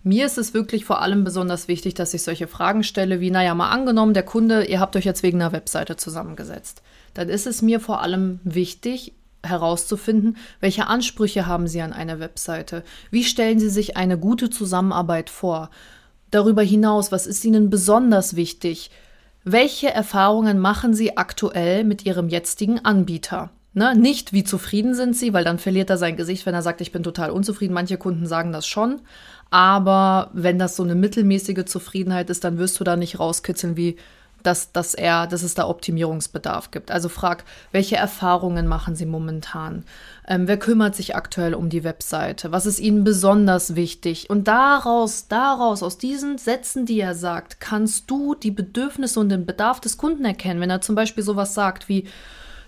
Mir 0.02 0.26
ist 0.26 0.36
es 0.36 0.52
wirklich 0.52 0.84
vor 0.84 1.00
allem 1.00 1.22
besonders 1.22 1.68
wichtig, 1.68 1.94
dass 1.94 2.12
ich 2.12 2.24
solche 2.24 2.48
Fragen 2.48 2.82
stelle 2.82 3.20
wie, 3.20 3.30
naja, 3.30 3.54
mal 3.54 3.70
angenommen, 3.70 4.14
der 4.14 4.24
Kunde, 4.24 4.64
ihr 4.64 4.80
habt 4.80 4.96
euch 4.96 5.04
jetzt 5.04 5.22
wegen 5.22 5.40
einer 5.40 5.52
Webseite 5.52 5.94
zusammengesetzt. 5.94 6.82
Dann 7.14 7.28
ist 7.28 7.46
es 7.46 7.62
mir 7.62 7.78
vor 7.78 8.02
allem 8.02 8.40
wichtig, 8.42 9.12
herauszufinden, 9.44 10.36
welche 10.58 10.88
Ansprüche 10.88 11.46
haben 11.46 11.68
Sie 11.68 11.82
an 11.82 11.92
eine 11.92 12.18
Webseite? 12.18 12.82
Wie 13.12 13.22
stellen 13.22 13.60
Sie 13.60 13.70
sich 13.70 13.96
eine 13.96 14.18
gute 14.18 14.50
Zusammenarbeit 14.50 15.30
vor? 15.30 15.70
Darüber 16.30 16.62
hinaus, 16.62 17.10
was 17.12 17.26
ist 17.26 17.44
Ihnen 17.44 17.70
besonders 17.70 18.36
wichtig? 18.36 18.90
Welche 19.44 19.90
Erfahrungen 19.90 20.58
machen 20.58 20.94
Sie 20.94 21.16
aktuell 21.16 21.84
mit 21.84 22.04
Ihrem 22.04 22.28
jetzigen 22.28 22.84
Anbieter? 22.84 23.50
Ne? 23.72 23.94
Nicht, 23.94 24.32
wie 24.32 24.44
zufrieden 24.44 24.94
sind 24.94 25.16
Sie, 25.16 25.32
weil 25.32 25.44
dann 25.44 25.58
verliert 25.58 25.88
er 25.90 25.98
sein 25.98 26.16
Gesicht, 26.16 26.44
wenn 26.46 26.54
er 26.54 26.62
sagt, 26.62 26.80
ich 26.80 26.92
bin 26.92 27.02
total 27.02 27.30
unzufrieden. 27.30 27.74
Manche 27.74 27.96
Kunden 27.96 28.26
sagen 28.26 28.52
das 28.52 28.66
schon. 28.66 29.00
Aber 29.50 30.30
wenn 30.34 30.58
das 30.58 30.76
so 30.76 30.82
eine 30.82 30.94
mittelmäßige 30.94 31.64
Zufriedenheit 31.64 32.28
ist, 32.28 32.44
dann 32.44 32.58
wirst 32.58 32.78
du 32.80 32.84
da 32.84 32.96
nicht 32.96 33.18
rauskitzeln, 33.18 33.76
wie 33.76 33.96
dass, 34.48 34.72
dass, 34.72 34.94
er, 34.94 35.26
dass 35.26 35.42
es 35.42 35.54
da 35.54 35.68
Optimierungsbedarf 35.68 36.70
gibt. 36.70 36.90
Also 36.90 37.10
frag, 37.10 37.44
welche 37.70 37.96
Erfahrungen 37.96 38.66
machen 38.66 38.96
Sie 38.96 39.04
momentan? 39.04 39.84
Ähm, 40.26 40.48
wer 40.48 40.58
kümmert 40.58 40.96
sich 40.96 41.14
aktuell 41.14 41.52
um 41.52 41.68
die 41.68 41.84
Webseite? 41.84 42.50
Was 42.50 42.64
ist 42.64 42.80
Ihnen 42.80 43.04
besonders 43.04 43.74
wichtig? 43.74 44.30
Und 44.30 44.48
daraus, 44.48 45.28
daraus, 45.28 45.82
aus 45.82 45.98
diesen 45.98 46.38
Sätzen, 46.38 46.86
die 46.86 46.98
er 46.98 47.14
sagt, 47.14 47.60
kannst 47.60 48.10
du 48.10 48.34
die 48.34 48.50
Bedürfnisse 48.50 49.20
und 49.20 49.28
den 49.28 49.44
Bedarf 49.44 49.80
des 49.80 49.98
Kunden 49.98 50.24
erkennen. 50.24 50.62
Wenn 50.62 50.70
er 50.70 50.80
zum 50.80 50.94
Beispiel 50.94 51.22
sowas 51.22 51.52
sagt 51.52 51.90
wie, 51.90 52.08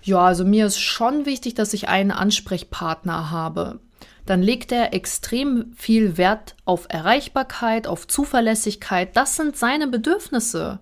ja, 0.03 0.19
also 0.19 0.45
mir 0.45 0.67
ist 0.67 0.79
schon 0.79 1.25
wichtig, 1.25 1.55
dass 1.55 1.73
ich 1.73 1.89
einen 1.89 2.11
Ansprechpartner 2.11 3.31
habe 3.31 3.79
dann 4.27 4.43
legt 4.43 4.71
er 4.71 4.93
extrem 4.93 5.73
viel 5.75 6.15
Wert 6.15 6.55
auf 6.63 6.85
Erreichbarkeit, 6.89 7.87
auf 7.87 8.07
Zuverlässigkeit. 8.07 9.17
Das 9.17 9.35
sind 9.35 9.57
seine 9.57 9.87
Bedürfnisse. 9.87 10.79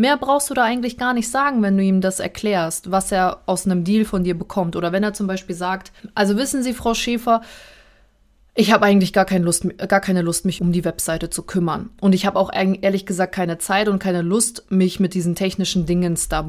Mehr 0.00 0.16
brauchst 0.16 0.48
du 0.48 0.54
da 0.54 0.62
eigentlich 0.62 0.96
gar 0.96 1.12
nicht 1.12 1.28
sagen, 1.28 1.60
wenn 1.60 1.76
du 1.76 1.82
ihm 1.82 2.00
das 2.00 2.20
erklärst, 2.20 2.92
was 2.92 3.10
er 3.10 3.40
aus 3.46 3.66
einem 3.66 3.82
Deal 3.82 4.04
von 4.04 4.22
dir 4.22 4.38
bekommt. 4.38 4.76
Oder 4.76 4.92
wenn 4.92 5.02
er 5.02 5.12
zum 5.12 5.26
Beispiel 5.26 5.56
sagt, 5.56 5.90
also 6.14 6.36
wissen 6.36 6.62
Sie, 6.62 6.72
Frau 6.72 6.94
Schäfer, 6.94 7.42
ich 8.54 8.72
habe 8.72 8.86
eigentlich 8.86 9.12
gar 9.12 9.24
keine, 9.24 9.44
Lust, 9.44 9.66
gar 9.88 10.00
keine 10.00 10.22
Lust, 10.22 10.44
mich 10.44 10.60
um 10.60 10.70
die 10.70 10.84
Webseite 10.84 11.30
zu 11.30 11.42
kümmern. 11.42 11.90
Und 12.00 12.14
ich 12.14 12.26
habe 12.26 12.38
auch 12.38 12.52
ehrlich 12.52 13.06
gesagt 13.06 13.34
keine 13.34 13.58
Zeit 13.58 13.88
und 13.88 13.98
keine 13.98 14.22
Lust, 14.22 14.70
mich 14.70 15.00
mit 15.00 15.14
diesen 15.14 15.34
technischen 15.34 15.84
Dingen 15.84 16.16
da 16.28 16.46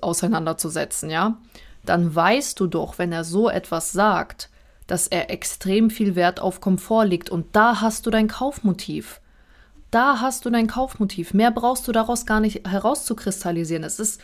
auseinanderzusetzen, 0.00 1.10
ja? 1.10 1.36
Dann 1.84 2.14
weißt 2.14 2.58
du 2.58 2.68
doch, 2.68 2.98
wenn 2.98 3.12
er 3.12 3.24
so 3.24 3.50
etwas 3.50 3.92
sagt, 3.92 4.48
dass 4.86 5.08
er 5.08 5.28
extrem 5.28 5.90
viel 5.90 6.16
Wert 6.16 6.40
auf 6.40 6.62
Komfort 6.62 7.04
legt 7.04 7.28
und 7.28 7.54
da 7.54 7.82
hast 7.82 8.06
du 8.06 8.10
dein 8.10 8.28
Kaufmotiv. 8.28 9.20
Da 9.90 10.20
hast 10.20 10.44
du 10.44 10.50
dein 10.50 10.66
Kaufmotiv. 10.66 11.32
Mehr 11.34 11.50
brauchst 11.50 11.88
du 11.88 11.92
daraus 11.92 12.26
gar 12.26 12.40
nicht 12.40 12.68
herauszukristallisieren. 12.68 13.84
Es 13.84 13.98
ist 13.98 14.20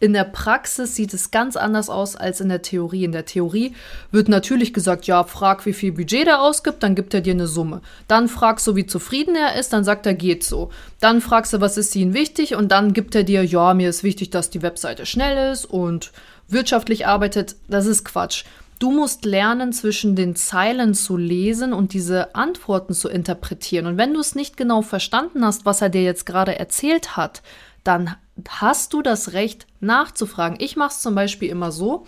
in 0.00 0.12
der 0.12 0.24
Praxis 0.24 0.94
sieht 0.94 1.12
es 1.12 1.32
ganz 1.32 1.56
anders 1.56 1.90
aus 1.90 2.14
als 2.14 2.40
in 2.40 2.48
der 2.48 2.62
Theorie. 2.62 3.04
In 3.04 3.10
der 3.10 3.24
Theorie 3.24 3.74
wird 4.12 4.28
natürlich 4.28 4.72
gesagt, 4.72 5.06
ja, 5.06 5.24
frag, 5.24 5.66
wie 5.66 5.72
viel 5.72 5.90
Budget 5.90 6.26
der 6.26 6.40
ausgibt, 6.40 6.84
dann 6.84 6.94
gibt 6.94 7.14
er 7.14 7.20
dir 7.20 7.32
eine 7.32 7.48
Summe. 7.48 7.80
Dann 8.06 8.28
fragst 8.28 8.64
du, 8.68 8.76
wie 8.76 8.86
zufrieden 8.86 9.34
er 9.34 9.56
ist, 9.58 9.72
dann 9.72 9.82
sagt 9.82 10.06
er, 10.06 10.14
geht 10.14 10.44
so. 10.44 10.70
Dann 11.00 11.20
fragst 11.20 11.52
du, 11.52 11.60
was 11.60 11.76
ist 11.76 11.96
ihnen 11.96 12.14
wichtig 12.14 12.54
und 12.54 12.70
dann 12.70 12.92
gibt 12.92 13.16
er 13.16 13.24
dir, 13.24 13.44
ja, 13.44 13.74
mir 13.74 13.90
ist 13.90 14.04
wichtig, 14.04 14.30
dass 14.30 14.50
die 14.50 14.62
Webseite 14.62 15.04
schnell 15.04 15.52
ist 15.52 15.64
und 15.64 16.12
wirtschaftlich 16.46 17.06
arbeitet. 17.06 17.56
Das 17.66 17.86
ist 17.86 18.04
Quatsch. 18.04 18.44
Du 18.78 18.92
musst 18.92 19.24
lernen, 19.24 19.72
zwischen 19.72 20.14
den 20.14 20.36
Zeilen 20.36 20.94
zu 20.94 21.16
lesen 21.16 21.72
und 21.72 21.92
diese 21.92 22.34
Antworten 22.36 22.94
zu 22.94 23.08
interpretieren. 23.08 23.86
Und 23.86 23.98
wenn 23.98 24.14
du 24.14 24.20
es 24.20 24.36
nicht 24.36 24.56
genau 24.56 24.82
verstanden 24.82 25.44
hast, 25.44 25.66
was 25.66 25.82
er 25.82 25.88
dir 25.88 26.02
jetzt 26.02 26.26
gerade 26.26 26.58
erzählt 26.58 27.16
hat, 27.16 27.42
dann 27.82 28.14
hast 28.48 28.92
du 28.92 29.02
das 29.02 29.32
Recht 29.32 29.66
nachzufragen. 29.80 30.58
Ich 30.60 30.76
mache 30.76 30.90
es 30.90 31.00
zum 31.00 31.16
Beispiel 31.16 31.48
immer 31.48 31.72
so, 31.72 32.06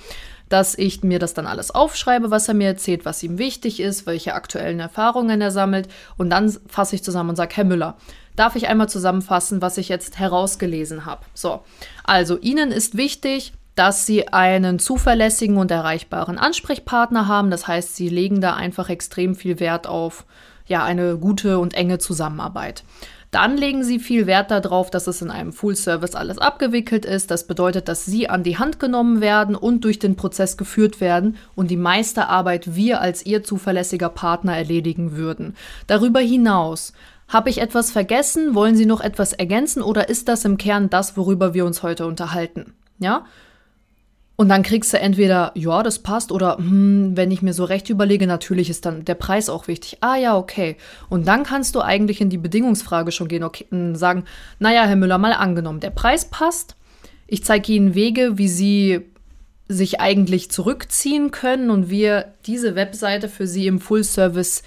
dass 0.49 0.77
ich 0.77 1.03
mir 1.03 1.19
das 1.19 1.35
dann 1.35 1.47
alles 1.47 1.71
aufschreibe, 1.71 2.31
was 2.31 2.49
er 2.49 2.55
mir 2.55 2.67
erzählt, 2.67 3.05
was 3.05 3.23
ihm 3.23 3.39
wichtig 3.39 3.81
ist, 3.81 4.07
welche 4.07 4.35
aktuellen 4.35 4.81
Erfahrungen 4.81 5.41
er 5.41 5.53
sammelt. 5.53 5.89
Und 6.19 6.31
dann 6.31 6.51
fasse 6.67 6.97
ich 6.97 7.05
zusammen 7.05 7.31
und 7.31 7.37
sage, 7.37 7.55
Herr 7.57 7.65
Müller, 7.65 7.97
darf 8.37 8.57
ich 8.57 8.69
einmal 8.69 8.89
zusammenfassen, 8.89 9.63
was 9.63 9.79
ich 9.79 9.89
jetzt 9.89 10.19
herausgelesen 10.19 11.05
habe? 11.05 11.23
So, 11.35 11.63
also 12.05 12.39
Ihnen 12.39 12.73
ist 12.73 12.97
wichtig, 12.97 13.53
dass 13.75 14.07
sie 14.07 14.29
einen 14.29 14.79
zuverlässigen 14.79 15.57
und 15.57 15.71
erreichbaren 15.71 16.39
Ansprechpartner 16.39 17.29
haben. 17.29 17.51
Das 17.51 17.67
heißt, 17.67 17.97
sie 17.97 18.09
legen 18.09 18.41
da 18.41 18.55
einfach 18.55 18.89
extrem 18.89 19.35
viel 19.35 19.61
Wert 19.61 19.87
auf 19.87 20.27
ja, 20.67 20.85
eine 20.85 21.17
gute 21.17 21.59
und 21.59 21.75
enge 21.75 21.99
Zusammenarbeit. 21.99 22.85
Dann 23.31 23.57
legen 23.57 23.85
sie 23.85 24.01
viel 24.01 24.27
Wert 24.27 24.51
darauf, 24.51 24.91
dass 24.91 25.07
es 25.07 25.23
in 25.23 25.31
einem 25.31 25.53
Full 25.53 25.77
Service 25.77 26.17
alles 26.17 26.39
abgewickelt 26.39 27.05
ist. 27.05 27.31
Das 27.31 27.47
bedeutet, 27.47 27.87
dass 27.87 28.05
sie 28.05 28.29
an 28.29 28.43
die 28.43 28.59
Hand 28.59 28.81
genommen 28.81 29.21
werden 29.21 29.55
und 29.55 29.85
durch 29.85 30.01
den 30.01 30.17
Prozess 30.17 30.57
geführt 30.57 31.01
werden 31.01 31.37
und 31.55 31.71
die 31.71 31.77
meiste 31.77 32.27
Arbeit 32.29 32.75
wir 32.75 33.01
als 33.01 33.25
ihr 33.25 33.45
zuverlässiger 33.45 34.09
Partner 34.09 34.57
erledigen 34.57 35.17
würden. 35.17 35.55
Darüber 35.87 36.21
hinaus 36.21 36.93
habe 37.29 37.51
ich 37.51 37.61
etwas 37.61 37.93
vergessen? 37.93 38.57
Wollen 38.57 38.75
Sie 38.75 38.87
noch 38.87 39.01
etwas 39.01 39.33
ergänzen 39.33 39.83
oder 39.83 40.09
ist 40.09 40.29
das 40.29 40.45
im 40.45 40.59
Kern 40.59 40.91
das, 40.91 41.17
worüber 41.17 41.55
wir 41.55 41.65
uns 41.65 41.85
heute 41.85 42.07
unterhalten? 42.07 42.75
Ja? 42.99 43.25
Und 44.41 44.49
dann 44.49 44.63
kriegst 44.63 44.91
du 44.95 44.99
entweder, 44.99 45.53
ja, 45.55 45.83
das 45.83 45.99
passt, 45.99 46.33
oder 46.33 46.57
hm, 46.57 47.15
wenn 47.15 47.31
ich 47.31 47.43
mir 47.43 47.53
so 47.53 47.65
recht 47.65 47.91
überlege, 47.91 48.27
natürlich 48.27 48.71
ist 48.71 48.87
dann 48.87 49.05
der 49.05 49.15
Preis 49.15 49.51
auch 49.51 49.69
wichtig. 49.69 49.99
Ah 50.01 50.17
ja, 50.17 50.35
okay. 50.35 50.79
Und 51.11 51.29
dann 51.29 51.43
kannst 51.43 51.75
du 51.75 51.83
eigentlich 51.83 52.23
in 52.23 52.31
die 52.31 52.39
Bedingungsfrage 52.39 53.13
schon 53.13 53.29
gehen 53.29 53.45
okay, 53.45 53.67
und 53.71 53.97
sagen, 53.97 54.25
naja, 54.59 54.87
Herr 54.87 54.97
Müller, 54.97 55.19
mal 55.19 55.35
angenommen, 55.35 55.81
der 55.81 55.91
Preis 55.91 56.25
passt. 56.25 56.75
Ich 57.27 57.45
zeige 57.45 57.71
Ihnen 57.71 57.95
Wege, 57.95 58.39
wie 58.39 58.49
Sie 58.49 59.03
sich 59.69 60.01
eigentlich 60.01 60.51
zurückziehen 60.51 61.33
können 61.33 61.69
und 61.69 61.91
wir 61.91 62.33
diese 62.47 62.75
Webseite 62.75 63.29
für 63.29 63.47
Sie 63.47 63.67
im 63.67 63.79
Full-Service 63.79 64.63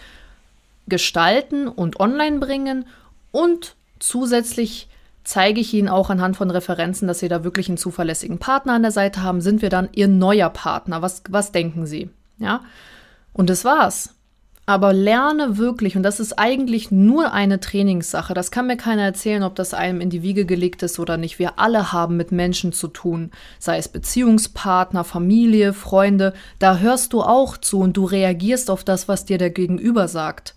gestalten 0.88 1.68
und 1.68 2.00
online 2.00 2.38
bringen 2.38 2.86
und 3.32 3.75
zusätzlich 3.98 4.88
zeige 5.24 5.62
ich 5.62 5.74
Ihnen 5.74 5.89
auch 5.89 6.10
anhand 6.10 6.38
von 6.38 6.51
Referenzen, 6.51 7.08
dass 7.08 7.20
Sie 7.20 7.30
da 7.30 7.44
wirklich 7.44 7.68
einen 7.70 7.77
zuverlässigen 7.77 8.39
Partner 8.39 8.74
an 8.74 8.82
der 8.84 8.92
Seite 8.92 9.24
haben, 9.24 9.42
sind 9.42 9.62
wir 9.62 9.70
dann 9.70 9.89
Ihr 9.94 10.08
neuer 10.08 10.50
Partner. 10.50 11.01
Was, 11.01 11.24
was 11.30 11.51
denken 11.51 11.86
Sie? 11.86 12.10
Ja? 12.38 12.62
Und 13.34 13.50
das 13.50 13.65
war's. 13.65 14.15
Aber 14.65 14.94
lerne 14.94 15.58
wirklich, 15.58 15.98
und 15.98 16.03
das 16.03 16.22
ist 16.22 16.39
eigentlich 16.39 16.89
nur 16.89 17.34
eine 17.34 17.60
Trainingssache. 17.60 18.34
Das 18.34 18.50
kann 18.50 18.68
mir 18.68 18.77
keiner 18.77 19.01
erzählen, 19.01 19.44
ob 19.44 19.56
das 19.56 19.74
einem 19.74 20.00
in 20.00 20.10
die 20.10 20.24
Wiege 20.24 20.46
gelegt 20.46 20.84
ist 20.84 21.00
oder 21.00 21.18
nicht. 21.18 21.38
Wir 21.38 21.60
alle 21.60 21.92
haben 21.92 22.15
mit 22.15 22.32
Menschen 22.32 22.72
zu 22.72 22.88
tun, 22.88 23.32
sei 23.60 23.77
es 23.77 23.89
Beziehungspartner, 23.89 25.03
Familie, 25.03 25.74
Freunde. 25.74 26.34
Da 26.60 26.77
hörst 26.77 27.12
du 27.12 27.22
auch 27.22 27.58
zu 27.58 27.80
und 27.80 27.98
du 27.98 28.06
reagierst 28.06 28.70
auf 28.70 28.86
das, 28.86 29.10
was 29.10 29.25
dir 29.25 29.38
der 29.38 29.50
Gegenüber 29.50 30.08
sagt. 30.08 30.56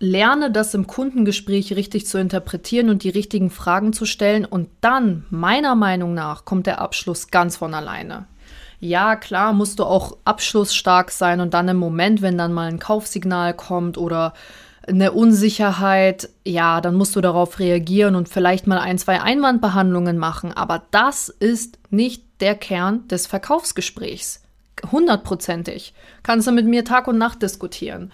Lerne 0.00 0.50
das 0.50 0.74
im 0.74 0.86
Kundengespräch 0.86 1.76
richtig 1.76 2.06
zu 2.06 2.18
interpretieren 2.18 2.88
und 2.88 3.04
die 3.04 3.10
richtigen 3.10 3.50
Fragen 3.50 3.92
zu 3.92 4.06
stellen 4.06 4.46
und 4.46 4.68
dann, 4.80 5.26
meiner 5.30 5.74
Meinung 5.74 6.14
nach, 6.14 6.46
kommt 6.46 6.66
der 6.66 6.80
Abschluss 6.80 7.30
ganz 7.30 7.58
von 7.58 7.74
alleine. 7.74 8.26
Ja, 8.80 9.14
klar, 9.14 9.52
musst 9.52 9.78
du 9.78 9.84
auch 9.84 10.16
abschlussstark 10.24 11.10
sein 11.10 11.40
und 11.40 11.52
dann 11.52 11.68
im 11.68 11.76
Moment, 11.76 12.22
wenn 12.22 12.38
dann 12.38 12.54
mal 12.54 12.68
ein 12.68 12.78
Kaufsignal 12.78 13.52
kommt 13.52 13.98
oder 13.98 14.32
eine 14.88 15.12
Unsicherheit, 15.12 16.30
ja, 16.46 16.80
dann 16.80 16.94
musst 16.94 17.14
du 17.14 17.20
darauf 17.20 17.58
reagieren 17.58 18.14
und 18.14 18.30
vielleicht 18.30 18.66
mal 18.66 18.78
ein, 18.78 18.96
zwei 18.96 19.20
Einwandbehandlungen 19.20 20.16
machen. 20.16 20.52
Aber 20.54 20.82
das 20.90 21.28
ist 21.28 21.78
nicht 21.90 22.24
der 22.40 22.54
Kern 22.54 23.06
des 23.08 23.26
Verkaufsgesprächs. 23.26 24.42
Hundertprozentig. 24.90 25.92
Kannst 26.22 26.48
du 26.48 26.52
mit 26.52 26.64
mir 26.64 26.86
Tag 26.86 27.06
und 27.06 27.18
Nacht 27.18 27.42
diskutieren. 27.42 28.10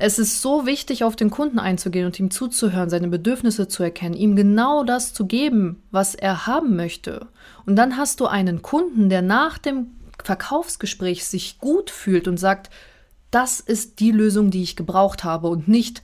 Es 0.00 0.20
ist 0.20 0.42
so 0.42 0.64
wichtig, 0.64 1.02
auf 1.02 1.16
den 1.16 1.28
Kunden 1.28 1.58
einzugehen 1.58 2.06
und 2.06 2.18
ihm 2.20 2.30
zuzuhören, 2.30 2.88
seine 2.88 3.08
Bedürfnisse 3.08 3.66
zu 3.66 3.82
erkennen, 3.82 4.14
ihm 4.14 4.36
genau 4.36 4.84
das 4.84 5.12
zu 5.12 5.26
geben, 5.26 5.82
was 5.90 6.14
er 6.14 6.46
haben 6.46 6.76
möchte. 6.76 7.26
Und 7.66 7.74
dann 7.74 7.96
hast 7.96 8.20
du 8.20 8.26
einen 8.26 8.62
Kunden, 8.62 9.08
der 9.08 9.22
nach 9.22 9.58
dem 9.58 9.88
Verkaufsgespräch 10.22 11.26
sich 11.26 11.58
gut 11.58 11.90
fühlt 11.90 12.28
und 12.28 12.36
sagt, 12.36 12.70
das 13.32 13.58
ist 13.58 13.98
die 13.98 14.12
Lösung, 14.12 14.52
die 14.52 14.62
ich 14.62 14.76
gebraucht 14.76 15.24
habe 15.24 15.48
und 15.48 15.66
nicht, 15.66 16.02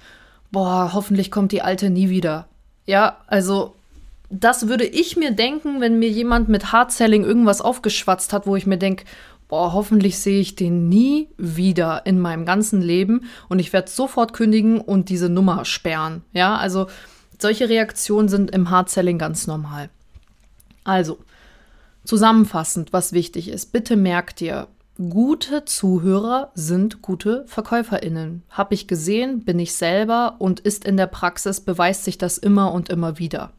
boah, 0.50 0.90
hoffentlich 0.92 1.30
kommt 1.30 1.52
die 1.52 1.62
alte 1.62 1.88
nie 1.88 2.10
wieder. 2.10 2.48
Ja, 2.86 3.18
also 3.28 3.76
das 4.28 4.66
würde 4.66 4.84
ich 4.84 5.16
mir 5.16 5.30
denken, 5.30 5.80
wenn 5.80 6.00
mir 6.00 6.08
jemand 6.08 6.48
mit 6.48 6.72
Hard-Selling 6.72 7.22
irgendwas 7.22 7.60
aufgeschwatzt 7.60 8.32
hat, 8.32 8.46
wo 8.46 8.56
ich 8.56 8.66
mir 8.66 8.78
denke, 8.78 9.04
boah, 9.48 9.72
hoffentlich 9.72 10.18
sehe 10.18 10.40
ich 10.40 10.56
den 10.56 10.88
nie 10.88 11.28
wieder 11.36 12.06
in 12.06 12.18
meinem 12.18 12.44
ganzen 12.44 12.80
Leben 12.80 13.24
und 13.48 13.58
ich 13.58 13.72
werde 13.72 13.90
sofort 13.90 14.32
kündigen 14.32 14.80
und 14.80 15.08
diese 15.08 15.28
Nummer 15.28 15.64
sperren. 15.64 16.22
Ja, 16.32 16.56
also 16.56 16.86
solche 17.38 17.68
Reaktionen 17.68 18.28
sind 18.28 18.50
im 18.50 18.70
Hard-Selling 18.70 19.18
ganz 19.18 19.46
normal. 19.46 19.90
Also, 20.84 21.18
zusammenfassend, 22.04 22.92
was 22.92 23.12
wichtig 23.12 23.48
ist, 23.48 23.72
bitte 23.72 23.96
merkt 23.96 24.40
dir, 24.40 24.68
gute 24.96 25.64
Zuhörer 25.64 26.50
sind 26.54 27.02
gute 27.02 27.44
VerkäuferInnen. 27.46 28.42
Habe 28.50 28.74
ich 28.74 28.86
gesehen, 28.86 29.44
bin 29.44 29.58
ich 29.58 29.74
selber 29.74 30.36
und 30.38 30.60
ist 30.60 30.84
in 30.84 30.96
der 30.96 31.06
Praxis, 31.06 31.60
beweist 31.60 32.04
sich 32.04 32.18
das 32.18 32.38
immer 32.38 32.72
und 32.72 32.88
immer 32.88 33.18
wieder. 33.18 33.50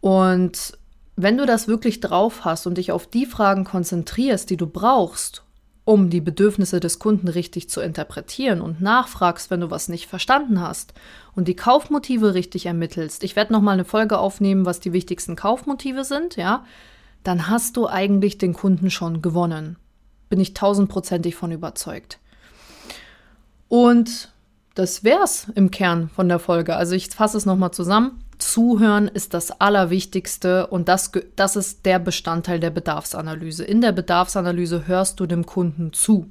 Und 0.00 0.78
wenn 1.16 1.38
du 1.38 1.46
das 1.46 1.66
wirklich 1.66 2.00
drauf 2.00 2.44
hast 2.44 2.66
und 2.66 2.78
dich 2.78 2.92
auf 2.92 3.06
die 3.06 3.26
Fragen 3.26 3.64
konzentrierst, 3.64 4.48
die 4.50 4.58
du 4.58 4.66
brauchst, 4.66 5.42
um 5.86 6.10
die 6.10 6.20
Bedürfnisse 6.20 6.78
des 6.78 6.98
Kunden 6.98 7.28
richtig 7.28 7.70
zu 7.70 7.80
interpretieren 7.80 8.60
und 8.60 8.80
nachfragst, 8.80 9.50
wenn 9.50 9.60
du 9.60 9.70
was 9.70 9.88
nicht 9.88 10.06
verstanden 10.06 10.60
hast 10.60 10.92
und 11.34 11.48
die 11.48 11.56
Kaufmotive 11.56 12.34
richtig 12.34 12.66
ermittelst. 12.66 13.24
Ich 13.24 13.36
werde 13.36 13.52
noch 13.52 13.62
mal 13.62 13.72
eine 13.72 13.84
Folge 13.84 14.18
aufnehmen, 14.18 14.66
was 14.66 14.80
die 14.80 14.92
wichtigsten 14.92 15.36
Kaufmotive 15.36 16.04
sind, 16.04 16.36
ja? 16.36 16.64
Dann 17.22 17.48
hast 17.48 17.76
du 17.76 17.88
eigentlich 17.88 18.36
den 18.36 18.52
Kunden 18.52 18.90
schon 18.90 19.22
gewonnen. 19.22 19.76
Bin 20.28 20.40
ich 20.40 20.54
tausendprozentig 20.54 21.34
von 21.34 21.50
überzeugt. 21.50 22.18
Und 23.68 24.32
das 24.74 25.04
wär's 25.04 25.46
im 25.54 25.70
Kern 25.70 26.08
von 26.08 26.28
der 26.28 26.38
Folge. 26.38 26.76
Also 26.76 26.94
ich 26.94 27.08
fasse 27.08 27.38
es 27.38 27.46
noch 27.46 27.56
mal 27.56 27.72
zusammen. 27.72 28.22
Zuhören 28.46 29.08
ist 29.08 29.34
das 29.34 29.60
Allerwichtigste 29.60 30.68
und 30.68 30.88
das, 30.88 31.10
das 31.34 31.56
ist 31.56 31.84
der 31.84 31.98
Bestandteil 31.98 32.60
der 32.60 32.70
Bedarfsanalyse. 32.70 33.64
In 33.64 33.80
der 33.80 33.90
Bedarfsanalyse 33.90 34.86
hörst 34.86 35.18
du 35.18 35.26
dem 35.26 35.46
Kunden 35.46 35.92
zu. 35.92 36.30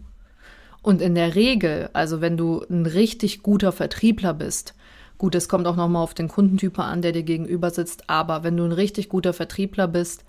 Und 0.82 1.02
in 1.02 1.14
der 1.14 1.36
Regel, 1.36 1.90
also 1.92 2.22
wenn 2.22 2.38
du 2.38 2.64
ein 2.70 2.86
richtig 2.86 3.44
guter 3.44 3.74
Vertriebler 3.74 4.34
bist, 4.34 4.76
gut, 5.18 5.36
es 5.36 5.50
kommt 5.50 5.68
auch 5.68 5.76
nochmal 5.76 6.04
auf 6.04 6.14
den 6.14 6.30
Kundentyp 6.30 6.80
an, 6.80 7.02
der 7.02 7.12
dir 7.12 7.24
gegenüber 7.24 7.70
sitzt, 7.70 8.10
aber 8.10 8.46
wenn 8.46 8.56
du 8.56 8.64
ein 8.64 8.72
richtig 8.72 9.10
guter 9.10 9.34
Vertriebler 9.34 9.90
bist, 9.90 10.24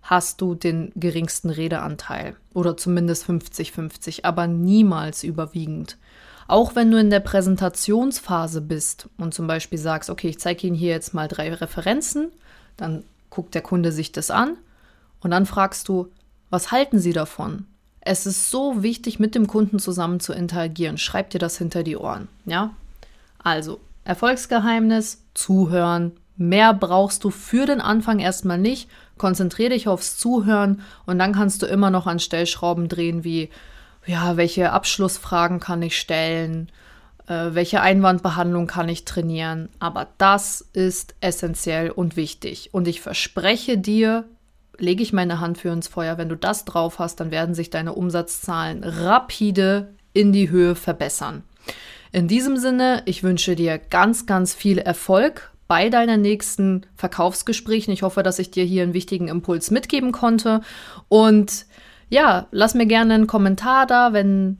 hast 0.00 0.40
du 0.40 0.54
den 0.54 0.92
geringsten 0.94 1.50
Redeanteil 1.50 2.36
oder 2.54 2.76
zumindest 2.76 3.28
50-50, 3.28 4.24
aber 4.24 4.46
niemals 4.46 5.24
überwiegend. 5.24 5.98
Auch 6.52 6.74
wenn 6.74 6.90
du 6.90 6.98
in 6.98 7.08
der 7.08 7.20
Präsentationsphase 7.20 8.60
bist 8.60 9.08
und 9.16 9.32
zum 9.32 9.46
Beispiel 9.46 9.78
sagst, 9.78 10.10
okay, 10.10 10.28
ich 10.28 10.38
zeige 10.38 10.66
Ihnen 10.66 10.76
hier 10.76 10.90
jetzt 10.90 11.14
mal 11.14 11.26
drei 11.26 11.50
Referenzen, 11.50 12.30
dann 12.76 13.04
guckt 13.30 13.54
der 13.54 13.62
Kunde 13.62 13.90
sich 13.90 14.12
das 14.12 14.30
an 14.30 14.58
und 15.22 15.30
dann 15.30 15.46
fragst 15.46 15.88
du, 15.88 16.12
was 16.50 16.70
halten 16.70 16.98
Sie 16.98 17.14
davon? 17.14 17.64
Es 18.02 18.26
ist 18.26 18.50
so 18.50 18.82
wichtig, 18.82 19.18
mit 19.18 19.34
dem 19.34 19.46
Kunden 19.46 19.78
zusammen 19.78 20.20
zu 20.20 20.34
interagieren. 20.34 20.98
Schreib 20.98 21.30
dir 21.30 21.38
das 21.38 21.56
hinter 21.56 21.84
die 21.84 21.96
Ohren, 21.96 22.28
ja? 22.44 22.74
Also, 23.42 23.80
Erfolgsgeheimnis, 24.04 25.22
zuhören. 25.32 26.12
Mehr 26.36 26.74
brauchst 26.74 27.24
du 27.24 27.30
für 27.30 27.64
den 27.64 27.80
Anfang 27.80 28.18
erstmal 28.18 28.58
nicht. 28.58 28.90
Konzentriere 29.16 29.70
dich 29.70 29.88
aufs 29.88 30.18
Zuhören 30.18 30.82
und 31.06 31.18
dann 31.18 31.32
kannst 31.32 31.62
du 31.62 31.66
immer 31.66 31.88
noch 31.88 32.06
an 32.06 32.18
Stellschrauben 32.18 32.88
drehen 32.88 33.24
wie 33.24 33.48
ja, 34.06 34.36
welche 34.36 34.72
Abschlussfragen 34.72 35.60
kann 35.60 35.82
ich 35.82 35.98
stellen, 35.98 36.70
äh, 37.26 37.50
welche 37.54 37.80
Einwandbehandlung 37.80 38.66
kann 38.66 38.88
ich 38.88 39.04
trainieren. 39.04 39.68
Aber 39.78 40.08
das 40.18 40.66
ist 40.72 41.14
essentiell 41.20 41.90
und 41.90 42.16
wichtig. 42.16 42.70
Und 42.72 42.88
ich 42.88 43.00
verspreche 43.00 43.78
dir, 43.78 44.24
lege 44.78 45.02
ich 45.02 45.12
meine 45.12 45.40
Hand 45.40 45.58
für 45.58 45.68
ins 45.68 45.88
Feuer, 45.88 46.18
wenn 46.18 46.28
du 46.28 46.36
das 46.36 46.64
drauf 46.64 46.98
hast, 46.98 47.20
dann 47.20 47.30
werden 47.30 47.54
sich 47.54 47.70
deine 47.70 47.92
Umsatzzahlen 47.92 48.84
rapide 48.84 49.94
in 50.12 50.32
die 50.32 50.50
Höhe 50.50 50.74
verbessern. 50.74 51.44
In 52.10 52.28
diesem 52.28 52.58
Sinne, 52.58 53.02
ich 53.06 53.22
wünsche 53.22 53.56
dir 53.56 53.78
ganz, 53.78 54.26
ganz 54.26 54.54
viel 54.54 54.78
Erfolg 54.78 55.50
bei 55.66 55.88
deinen 55.88 56.20
nächsten 56.20 56.84
Verkaufsgesprächen. 56.96 57.94
Ich 57.94 58.02
hoffe, 58.02 58.22
dass 58.22 58.38
ich 58.38 58.50
dir 58.50 58.64
hier 58.64 58.82
einen 58.82 58.92
wichtigen 58.92 59.28
Impuls 59.28 59.70
mitgeben 59.70 60.12
konnte. 60.12 60.60
Und 61.08 61.64
ja, 62.12 62.46
lass 62.50 62.74
mir 62.74 62.84
gerne 62.84 63.14
einen 63.14 63.26
Kommentar 63.26 63.86
da, 63.86 64.12
wenn 64.12 64.58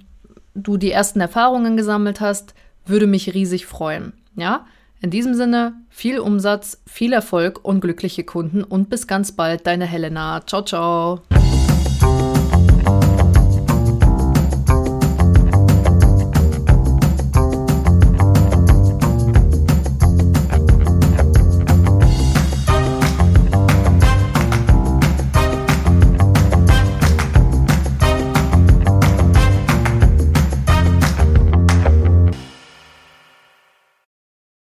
du 0.55 0.79
die 0.79 0.91
ersten 0.91 1.21
Erfahrungen 1.21 1.77
gesammelt 1.77 2.23
hast. 2.23 2.55
Würde 2.87 3.07
mich 3.07 3.35
riesig 3.35 3.67
freuen. 3.67 4.15
Ja, 4.37 4.65
in 5.03 5.11
diesem 5.11 5.35
Sinne, 5.35 5.75
viel 5.91 6.19
Umsatz, 6.19 6.81
viel 6.87 7.13
Erfolg 7.13 7.63
und 7.63 7.83
glückliche 7.83 8.25
Kunden 8.25 8.65
und 8.65 8.89
bis 8.89 9.07
ganz 9.07 9.33
bald, 9.33 9.67
deine 9.67 9.85
Helena. 9.85 10.41
Ciao, 10.47 10.63
ciao. 10.63 11.21